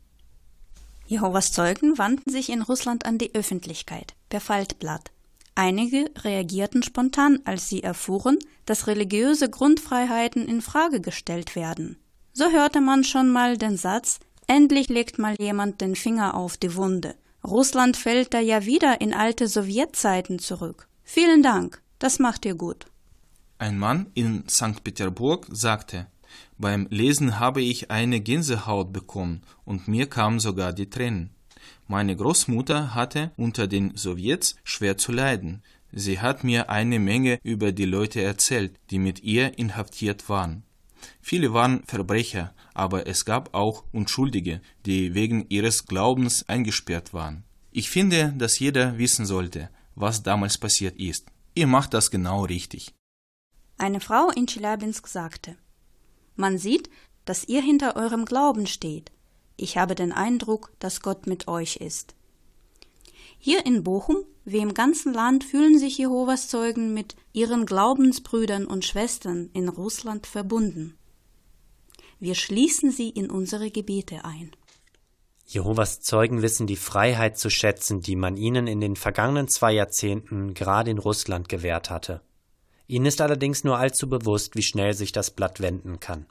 Jehovas 1.05 1.51
Zeugen 1.51 1.97
wandten 1.97 2.31
sich 2.31 2.49
in 2.49 2.61
Russland 2.61 3.05
an 3.05 3.17
die 3.17 3.33
Öffentlichkeit 3.33 4.15
per 4.29 4.41
Faltblatt. 4.41 5.11
Einige 5.59 6.09
reagierten 6.23 6.83
spontan, 6.83 7.41
als 7.43 7.67
sie 7.67 7.83
erfuhren, 7.83 8.39
dass 8.65 8.87
religiöse 8.87 9.49
Grundfreiheiten 9.49 10.47
in 10.47 10.61
Frage 10.61 11.01
gestellt 11.01 11.53
werden. 11.53 11.97
So 12.31 12.49
hörte 12.49 12.79
man 12.79 13.03
schon 13.03 13.29
mal 13.29 13.57
den 13.57 13.75
Satz 13.75 14.21
Endlich 14.47 14.87
legt 14.87 15.19
mal 15.19 15.35
jemand 15.37 15.81
den 15.81 15.97
Finger 15.97 16.35
auf 16.35 16.55
die 16.55 16.75
Wunde. 16.75 17.13
Russland 17.43 17.97
fällt 17.97 18.33
da 18.33 18.39
ja 18.39 18.65
wieder 18.65 19.01
in 19.01 19.13
alte 19.13 19.49
Sowjetzeiten 19.49 20.39
zurück. 20.39 20.87
Vielen 21.03 21.43
Dank, 21.43 21.81
das 21.99 22.19
macht 22.19 22.45
ihr 22.45 22.55
gut. 22.55 22.85
Ein 23.57 23.77
Mann 23.77 24.07
in 24.13 24.47
St. 24.47 24.81
Petersburg 24.81 25.45
sagte, 25.51 26.07
beim 26.57 26.87
Lesen 26.89 27.37
habe 27.37 27.61
ich 27.61 27.91
eine 27.91 28.21
Gänsehaut 28.21 28.93
bekommen 28.93 29.41
und 29.65 29.89
mir 29.89 30.07
kamen 30.07 30.39
sogar 30.39 30.71
die 30.71 30.89
Tränen. 30.89 31.31
Meine 31.91 32.15
Großmutter 32.15 32.93
hatte 32.93 33.31
unter 33.35 33.65
den 33.65 33.97
Sowjets 33.97 34.55
schwer 34.63 34.99
zu 34.99 35.11
leiden. 35.11 35.63
Sie 35.91 36.19
hat 36.19 36.43
mir 36.43 36.69
eine 36.69 36.99
Menge 36.99 37.39
über 37.41 37.71
die 37.71 37.85
Leute 37.85 38.21
erzählt, 38.21 38.79
die 38.91 38.99
mit 38.99 39.23
ihr 39.23 39.57
inhaftiert 39.57 40.29
waren. 40.29 40.61
Viele 41.19 41.51
waren 41.51 41.83
Verbrecher, 41.85 42.53
aber 42.75 43.07
es 43.07 43.25
gab 43.25 43.55
auch 43.55 43.85
Unschuldige, 43.91 44.61
die 44.85 45.15
wegen 45.15 45.47
ihres 45.49 45.87
Glaubens 45.87 46.47
eingesperrt 46.47 47.11
waren. 47.11 47.43
Ich 47.71 47.89
finde, 47.89 48.35
dass 48.37 48.59
jeder 48.59 48.99
wissen 48.99 49.25
sollte, 49.25 49.71
was 49.95 50.21
damals 50.21 50.59
passiert 50.59 50.95
ist. 50.99 51.25
Ihr 51.55 51.65
macht 51.65 51.95
das 51.95 52.11
genau 52.11 52.45
richtig. 52.45 52.93
Eine 53.79 53.99
Frau 53.99 54.29
in 54.29 54.45
Chelyabinsk 54.45 55.07
sagte, 55.07 55.57
man 56.35 56.59
sieht, 56.59 56.91
dass 57.25 57.45
ihr 57.45 57.63
hinter 57.63 57.95
eurem 57.95 58.25
Glauben 58.25 58.67
steht. 58.67 59.11
Ich 59.59 59.77
habe 59.77 59.93
den 59.93 60.11
Eindruck, 60.11 60.71
dass 60.79 61.01
Gott 61.01 61.27
mit 61.27 61.47
euch 61.47 61.77
ist. 61.77 62.15
Hier 63.37 63.65
in 63.65 63.83
Bochum, 63.83 64.17
wie 64.45 64.59
im 64.59 64.73
ganzen 64.73 65.13
Land, 65.13 65.43
fühlen 65.43 65.77
sich 65.77 65.97
Jehovas 65.97 66.47
Zeugen 66.47 66.93
mit 66.93 67.15
ihren 67.33 67.65
Glaubensbrüdern 67.65 68.65
und 68.65 68.85
Schwestern 68.85 69.49
in 69.53 69.69
Russland 69.69 70.27
verbunden. 70.27 70.97
Wir 72.19 72.35
schließen 72.35 72.91
sie 72.91 73.09
in 73.09 73.29
unsere 73.29 73.69
Gebete 73.69 74.25
ein. 74.25 74.51
Jehovas 75.45 76.01
Zeugen 76.01 76.41
wissen 76.41 76.67
die 76.67 76.75
Freiheit 76.75 77.37
zu 77.37 77.49
schätzen, 77.49 78.01
die 78.01 78.15
man 78.15 78.37
ihnen 78.37 78.67
in 78.67 78.79
den 78.79 78.95
vergangenen 78.95 79.47
zwei 79.47 79.73
Jahrzehnten 79.73 80.53
gerade 80.53 80.91
in 80.91 80.99
Russland 80.99 81.49
gewährt 81.49 81.89
hatte. 81.89 82.21
Ihnen 82.87 83.05
ist 83.05 83.19
allerdings 83.19 83.63
nur 83.63 83.77
allzu 83.77 84.07
bewusst, 84.09 84.55
wie 84.55 84.63
schnell 84.63 84.93
sich 84.93 85.11
das 85.11 85.31
Blatt 85.31 85.59
wenden 85.59 85.99
kann. 85.99 86.27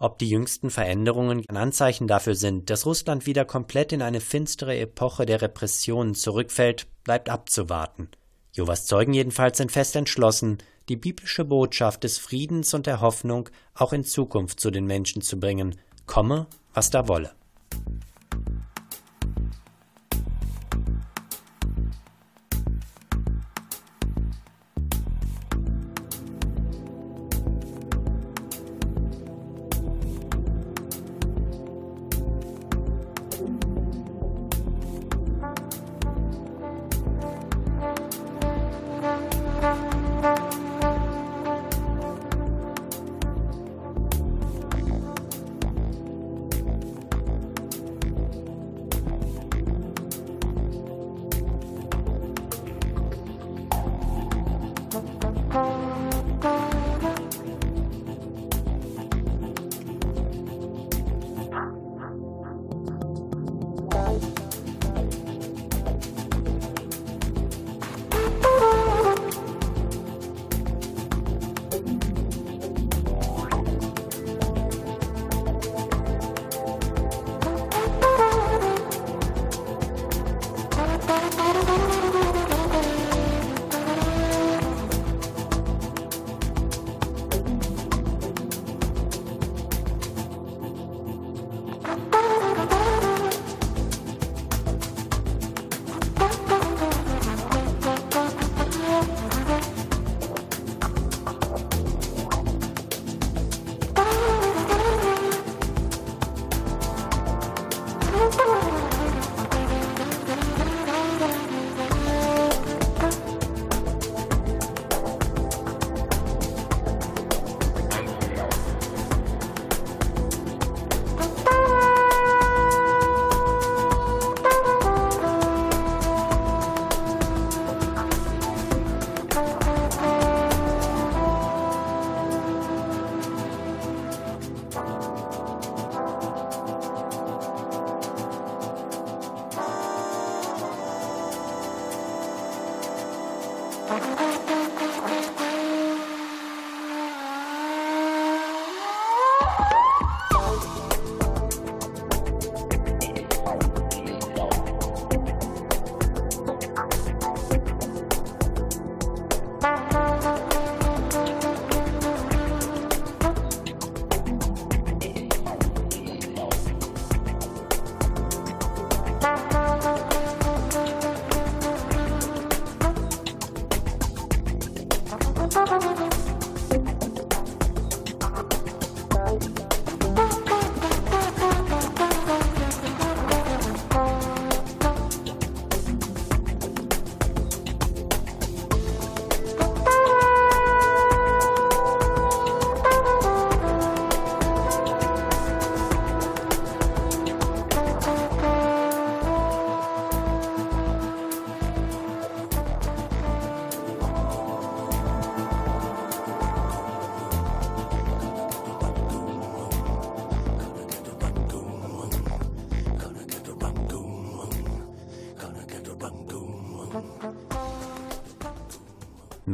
Ob 0.00 0.18
die 0.18 0.28
jüngsten 0.28 0.70
Veränderungen 0.70 1.44
ein 1.48 1.56
Anzeichen 1.56 2.06
dafür 2.06 2.36
sind, 2.36 2.70
dass 2.70 2.86
Russland 2.86 3.26
wieder 3.26 3.44
komplett 3.44 3.92
in 3.92 4.00
eine 4.00 4.20
finstere 4.20 4.78
Epoche 4.78 5.26
der 5.26 5.42
Repressionen 5.42 6.14
zurückfällt, 6.14 6.86
bleibt 7.02 7.28
abzuwarten. 7.28 8.08
Jovas 8.52 8.86
Zeugen 8.86 9.12
jedenfalls 9.12 9.58
sind 9.58 9.72
fest 9.72 9.96
entschlossen, 9.96 10.58
die 10.88 10.96
biblische 10.96 11.44
Botschaft 11.44 12.04
des 12.04 12.16
Friedens 12.18 12.74
und 12.74 12.86
der 12.86 13.00
Hoffnung 13.00 13.48
auch 13.74 13.92
in 13.92 14.04
Zukunft 14.04 14.60
zu 14.60 14.70
den 14.70 14.86
Menschen 14.86 15.20
zu 15.20 15.38
bringen, 15.38 15.74
komme, 16.06 16.46
was 16.72 16.90
da 16.90 17.08
wolle. 17.08 17.32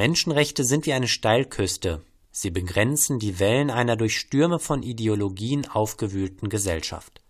Menschenrechte 0.06 0.64
sind 0.64 0.84
wie 0.84 0.92
eine 0.92 1.08
Steilküste. 1.08 2.02
Sie 2.30 2.50
begrenzen 2.50 3.18
die 3.18 3.38
Wellen 3.38 3.70
einer 3.70 3.96
durch 3.96 4.18
Stürme 4.18 4.58
von 4.58 4.82
Ideologien 4.82 5.66
aufgewühlten 5.66 6.50
Gesellschaft. 6.50 7.22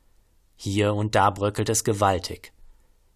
Hier 0.57 0.93
und 0.93 1.15
da 1.15 1.31
bröckelt 1.31 1.69
es 1.69 1.85
gewaltig. 1.85 2.53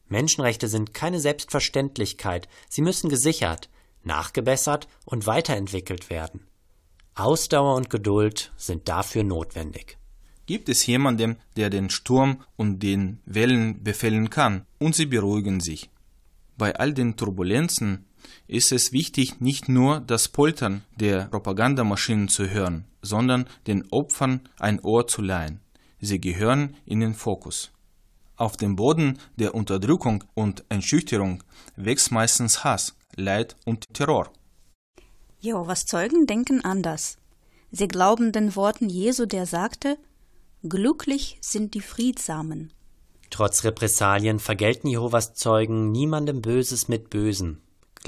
Menschenrechte 0.06 0.68
sind 0.68 0.94
keine 0.94 1.18
Selbstverständlichkeit, 1.18 2.48
sie 2.68 2.82
müssen 2.82 3.10
gesichert, 3.10 3.68
nachgebessert 4.04 4.86
und 5.04 5.26
weiterentwickelt 5.26 6.08
werden. 6.08 6.46
Ausdauer 7.16 7.74
und 7.74 7.90
Geduld 7.90 8.52
sind 8.56 8.88
dafür 8.88 9.24
notwendig. 9.24 9.98
Gibt 10.46 10.68
es 10.68 10.86
jemanden, 10.86 11.36
der 11.56 11.68
den 11.68 11.90
Sturm 11.90 12.44
und 12.54 12.78
den 12.78 13.22
Wellen 13.26 13.82
befehlen 13.82 14.30
kann 14.30 14.66
und 14.78 14.94
sie 14.94 15.06
beruhigen 15.06 15.58
sich? 15.58 15.90
Bei 16.56 16.76
all 16.76 16.94
den 16.94 17.16
Turbulenzen 17.16 18.04
ist 18.46 18.72
es 18.72 18.92
wichtig, 18.92 19.40
nicht 19.40 19.68
nur 19.68 20.00
das 20.00 20.28
Poltern 20.28 20.82
der 20.96 21.26
Propagandamaschinen 21.26 22.28
zu 22.28 22.48
hören, 22.48 22.84
sondern 23.02 23.46
den 23.66 23.86
Opfern 23.90 24.40
ein 24.58 24.80
Ohr 24.80 25.06
zu 25.06 25.22
leihen. 25.22 25.60
Sie 26.00 26.20
gehören 26.20 26.76
in 26.84 27.00
den 27.00 27.14
Fokus. 27.14 27.70
Auf 28.36 28.56
dem 28.56 28.76
Boden 28.76 29.18
der 29.36 29.54
Unterdrückung 29.54 30.24
und 30.34 30.64
Einschüchterung 30.68 31.42
wächst 31.76 32.12
meistens 32.12 32.62
Hass, 32.62 32.94
Leid 33.16 33.56
und 33.64 33.92
Terror. 33.92 34.32
Jehovas 35.40 35.86
Zeugen 35.86 36.26
denken 36.26 36.64
anders. 36.64 37.18
Sie 37.70 37.88
glauben 37.88 38.32
den 38.32 38.54
Worten 38.56 38.88
Jesu, 38.88 39.26
der 39.26 39.46
sagte, 39.46 39.98
Glücklich 40.68 41.38
sind 41.40 41.74
die 41.74 41.80
Friedsamen. 41.80 42.72
Trotz 43.30 43.64
Repressalien 43.64 44.38
vergelten 44.38 44.88
Jehovas 44.88 45.34
Zeugen 45.34 45.92
niemandem 45.92 46.40
Böses 46.40 46.88
mit 46.88 47.10
Bösem, 47.10 47.58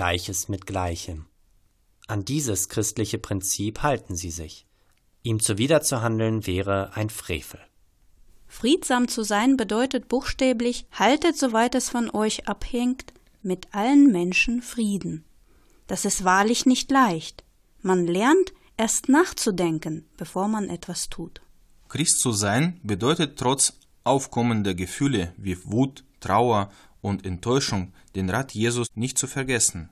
Gleiches 0.00 0.48
mit 0.48 0.64
Gleichem. 0.64 1.26
An 2.06 2.24
dieses 2.24 2.70
christliche 2.70 3.18
Prinzip 3.18 3.82
halten 3.82 4.16
sie 4.16 4.30
sich. 4.30 4.64
Ihm 5.22 5.40
zuwiderzuhandeln 5.40 6.46
wäre 6.46 6.92
ein 6.94 7.10
Frevel. 7.10 7.60
Friedsam 8.46 9.08
zu 9.08 9.22
sein 9.24 9.58
bedeutet 9.58 10.08
buchstäblich, 10.08 10.86
haltet, 10.90 11.36
soweit 11.36 11.74
es 11.74 11.90
von 11.90 12.08
euch 12.08 12.48
abhängt, 12.48 13.12
mit 13.42 13.74
allen 13.74 14.10
Menschen 14.10 14.62
Frieden. 14.62 15.26
Das 15.86 16.06
ist 16.06 16.24
wahrlich 16.24 16.64
nicht 16.64 16.90
leicht. 16.90 17.44
Man 17.82 18.06
lernt 18.06 18.54
erst 18.78 19.10
nachzudenken, 19.10 20.06
bevor 20.16 20.48
man 20.48 20.70
etwas 20.70 21.10
tut. 21.10 21.42
Christ 21.90 22.20
zu 22.20 22.32
sein 22.32 22.80
bedeutet 22.82 23.38
trotz 23.38 23.74
aufkommender 24.04 24.72
Gefühle 24.72 25.34
wie 25.36 25.62
Wut, 25.64 26.04
Trauer 26.20 26.70
und 27.00 27.24
Enttäuschung 27.26 27.92
den 28.14 28.30
Rat 28.30 28.52
Jesus 28.52 28.88
nicht 28.94 29.18
zu 29.18 29.26
vergessen, 29.26 29.90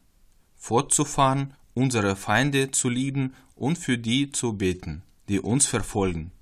fortzufahren, 0.56 1.54
unsere 1.74 2.16
Feinde 2.16 2.70
zu 2.70 2.88
lieben 2.88 3.34
und 3.54 3.78
für 3.78 3.98
die 3.98 4.32
zu 4.32 4.54
beten, 4.54 5.02
die 5.28 5.40
uns 5.40 5.66
verfolgen. 5.66 6.32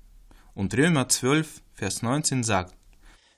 Und 0.53 0.75
Römer 0.75 1.07
12, 1.09 1.61
Vers 1.73 2.01
19 2.01 2.43
sagt, 2.43 2.73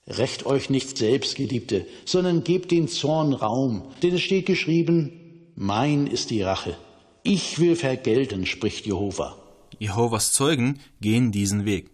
Recht 0.08 0.46
euch 0.46 0.70
nicht 0.72 0.98
selbst, 0.98 1.36
Geliebte, 1.36 1.86
sondern 2.06 2.44
gebt 2.44 2.72
den 2.72 2.88
Zorn 2.88 3.34
Raum, 3.34 3.84
denn 4.02 4.16
es 4.16 4.22
steht 4.22 4.48
geschrieben, 4.48 5.12
mein 5.56 6.08
ist 6.08 6.32
die 6.32 6.42
Rache. 6.42 6.78
Ich 7.22 7.60
will 7.60 7.76
vergelten, 7.76 8.46
spricht 8.46 8.86
Jehova. 8.86 9.36
Jehovas 9.78 10.32
Zeugen 10.32 10.80
gehen 11.00 11.32
diesen 11.32 11.66
Weg. 11.66 11.92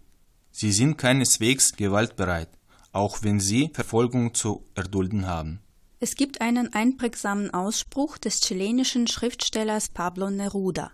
Sie 0.52 0.72
sind 0.72 0.98
keineswegs 0.98 1.76
gewaltbereit, 1.76 2.50
auch 2.96 3.24
wenn 3.24 3.40
sie 3.40 3.70
Verfolgung 3.74 4.34
zu 4.34 4.66
erdulden 4.74 5.28
haben. 5.28 5.60
Es 6.00 6.16
gibt 6.16 6.42
einen 6.42 6.74
einprägsamen 6.74 7.54
Ausspruch 7.54 8.18
des 8.18 8.40
chilenischen 8.42 9.08
Schriftstellers 9.08 9.90
Pablo 9.90 10.30
Neruda, 10.30 10.92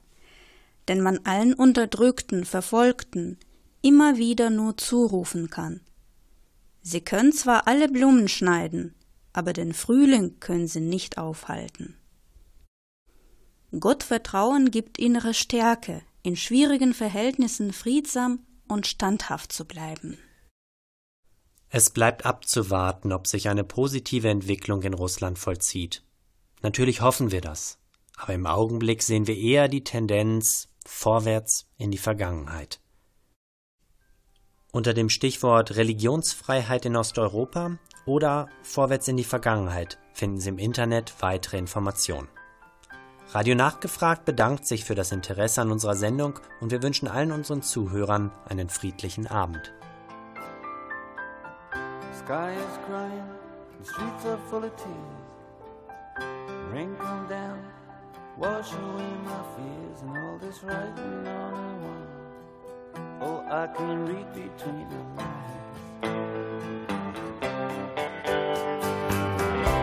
den 0.87 1.01
man 1.01 1.19
allen 1.25 1.53
Unterdrückten, 1.53 2.45
Verfolgten 2.45 3.37
immer 3.81 4.17
wieder 4.17 4.49
nur 4.49 4.77
zurufen 4.77 5.49
kann. 5.49 5.81
Sie 6.81 7.01
können 7.01 7.33
zwar 7.33 7.67
alle 7.67 7.87
Blumen 7.87 8.27
schneiden, 8.27 8.95
aber 9.33 9.53
den 9.53 9.73
Frühling 9.73 10.39
können 10.39 10.67
sie 10.67 10.81
nicht 10.81 11.17
aufhalten. 11.17 11.97
Gottvertrauen 13.79 14.71
gibt 14.71 14.97
innere 14.97 15.33
Stärke, 15.33 16.01
in 16.23 16.35
schwierigen 16.35 16.93
Verhältnissen 16.93 17.73
friedsam 17.73 18.39
und 18.67 18.87
standhaft 18.87 19.51
zu 19.53 19.65
bleiben. 19.65 20.17
Es 21.73 21.89
bleibt 21.89 22.25
abzuwarten, 22.25 23.13
ob 23.13 23.27
sich 23.27 23.47
eine 23.47 23.63
positive 23.63 24.27
Entwicklung 24.27 24.83
in 24.83 24.93
Russland 24.93 25.39
vollzieht. 25.39 26.03
Natürlich 26.61 26.99
hoffen 26.99 27.31
wir 27.31 27.39
das, 27.39 27.79
aber 28.17 28.33
im 28.33 28.45
Augenblick 28.45 29.01
sehen 29.01 29.25
wir 29.25 29.37
eher 29.37 29.69
die 29.69 29.85
Tendenz 29.85 30.67
vorwärts 30.85 31.67
in 31.77 31.89
die 31.89 31.97
Vergangenheit. 31.97 32.81
Unter 34.73 34.93
dem 34.93 35.07
Stichwort 35.09 35.77
Religionsfreiheit 35.77 36.85
in 36.85 36.97
Osteuropa 36.97 37.77
oder 38.05 38.49
Vorwärts 38.63 39.07
in 39.07 39.15
die 39.15 39.23
Vergangenheit 39.23 39.97
finden 40.13 40.41
Sie 40.41 40.49
im 40.49 40.57
Internet 40.57 41.13
weitere 41.21 41.57
Informationen. 41.57 42.27
Radio 43.29 43.55
Nachgefragt 43.55 44.25
bedankt 44.25 44.67
sich 44.67 44.83
für 44.83 44.95
das 44.95 45.13
Interesse 45.13 45.61
an 45.61 45.71
unserer 45.71 45.95
Sendung 45.95 46.37
und 46.59 46.71
wir 46.71 46.83
wünschen 46.83 47.07
allen 47.07 47.31
unseren 47.31 47.61
Zuhörern 47.61 48.29
einen 48.45 48.67
friedlichen 48.67 49.25
Abend. 49.25 49.71
Sky 52.25 52.51
is 52.51 52.77
crying, 52.85 53.29
the 53.79 53.85
streets 53.85 54.25
are 54.25 54.37
full 54.47 54.63
of 54.63 54.75
tears. 54.77 55.21
Rain 56.71 56.95
come 56.97 57.27
down, 57.27 57.59
wash 58.37 58.71
away 58.73 59.11
my 59.25 59.41
fears, 59.55 60.01
and 60.03 60.15
all 60.15 60.37
this 60.37 60.61
writing 60.63 61.27
on 61.27 61.51
the 61.57 61.73
wall. 61.83 62.07
Oh, 63.21 63.39
I 63.49 63.65
can 63.75 64.05
read 64.05 64.27
between 64.33 64.87
the 64.89 65.01
lines. 65.17 65.61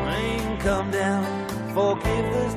Rain 0.07 0.59
come 0.59 0.91
down, 0.93 1.27
forgive 1.75 2.27
this 2.35 2.55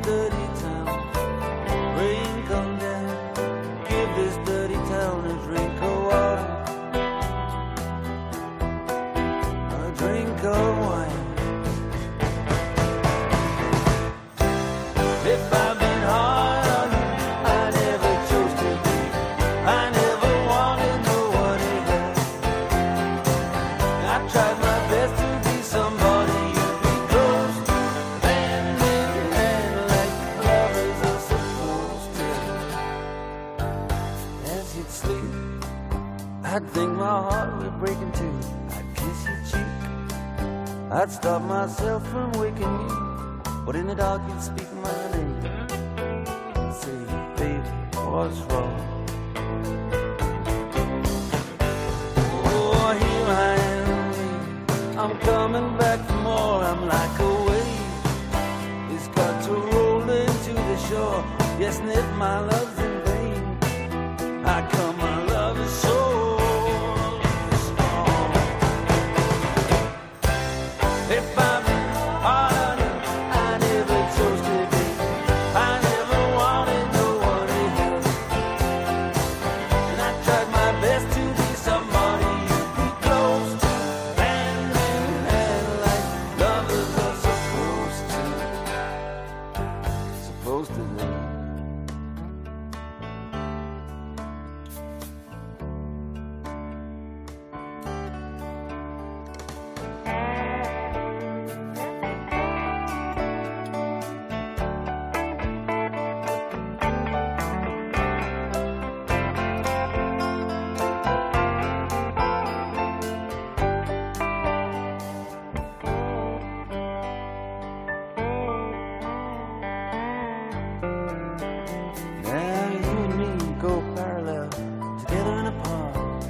together 125.11 125.39
in 125.39 125.47
a 125.47 125.51
park. 125.63 126.23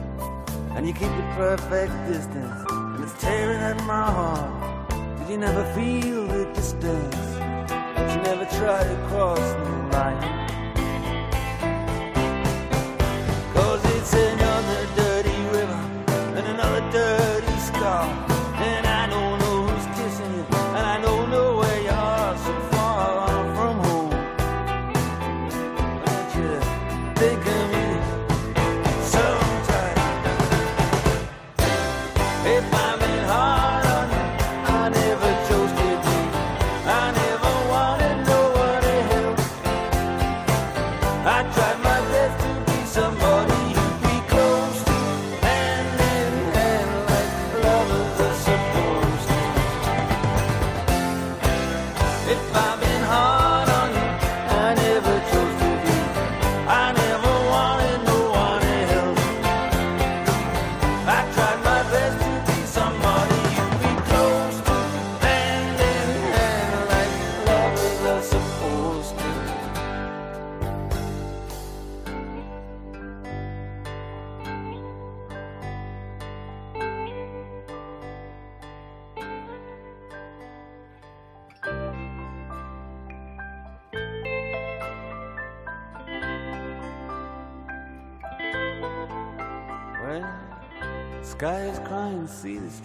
And 0.75 0.87
you 0.87 0.93
keep 0.93 1.09
the 1.09 1.33
perfect 1.35 1.93
distance, 2.07 2.65
and 2.69 3.03
it's 3.03 3.13
tearing 3.21 3.59
at 3.59 3.77
my 3.83 4.09
heart. 4.11 4.89
Did 5.19 5.29
you 5.29 5.37
never 5.37 5.63
feel 5.73 6.25
the 6.27 6.45
distance? 6.53 7.15
Did 7.95 8.09
you 8.13 8.21
never 8.23 8.45
try 8.57 8.83
to 8.83 9.07
cross 9.09 9.39
the 9.39 9.97
line. 9.97 10.40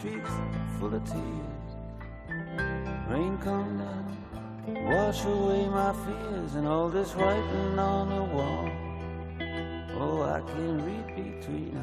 Streets 0.06 0.30
full 0.78 0.94
of 0.94 1.04
tears. 1.04 1.68
Rain 3.08 3.38
come 3.38 3.78
down, 3.78 4.16
wash 4.84 5.24
away 5.24 5.68
my 5.68 5.92
fears 6.04 6.54
and 6.54 6.66
all 6.66 6.88
this 6.88 7.14
writing 7.14 7.78
on 7.78 8.08
the 8.10 8.24
wall. 8.34 8.70
Oh, 9.98 10.22
I 10.22 10.40
can 10.40 10.84
read 10.84 11.06
between 11.08 11.75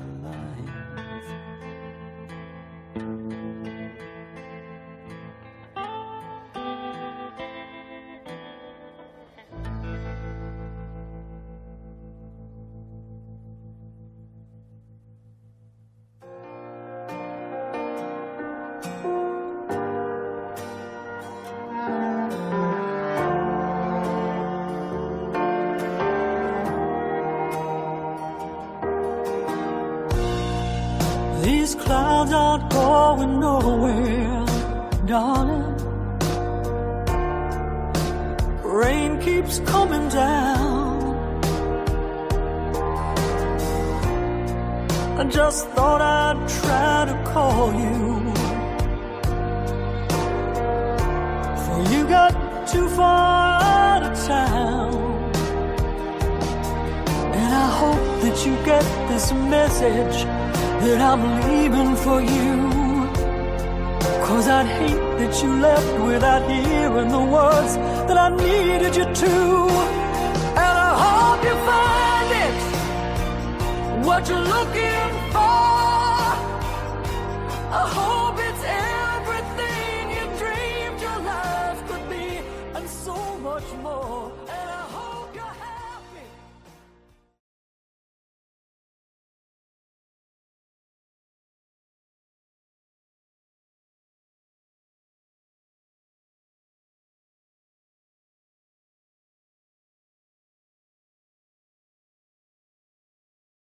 just 45.34 45.68
thought 45.70 46.00
I'd 46.00 46.48
try 46.62 47.06
to 47.10 47.16
call 47.34 47.74
you. 47.74 48.04
For 51.64 51.78
you 51.92 52.02
got 52.08 52.34
too 52.68 52.88
far 52.90 53.62
out 53.64 54.04
of 54.04 54.14
town. 54.28 54.94
And 57.40 57.52
I 57.66 57.70
hope 57.82 58.06
that 58.24 58.46
you 58.46 58.54
get 58.64 58.86
this 59.10 59.32
message 59.56 60.18
that 60.84 61.02
I'm 61.02 61.24
leaving 61.48 61.96
for 61.96 62.20
you. 62.22 62.54
Cause 64.28 64.48
I'd 64.48 64.68
hate 64.80 65.04
that 65.20 65.34
you 65.42 65.50
left 65.68 65.94
without 66.06 66.44
hearing 66.50 67.10
the 67.10 67.26
words 67.38 67.76
that 68.08 68.18
I 68.18 68.30
needed 68.30 68.96
you 68.96 69.06
to. 69.24 69.36
And 70.64 70.76
I 70.90 70.92
hope 71.04 71.42
you 71.50 71.56
find 71.70 72.30
it 72.46 72.56
what 74.06 74.30
you're 74.30 74.48
looking 74.58 75.03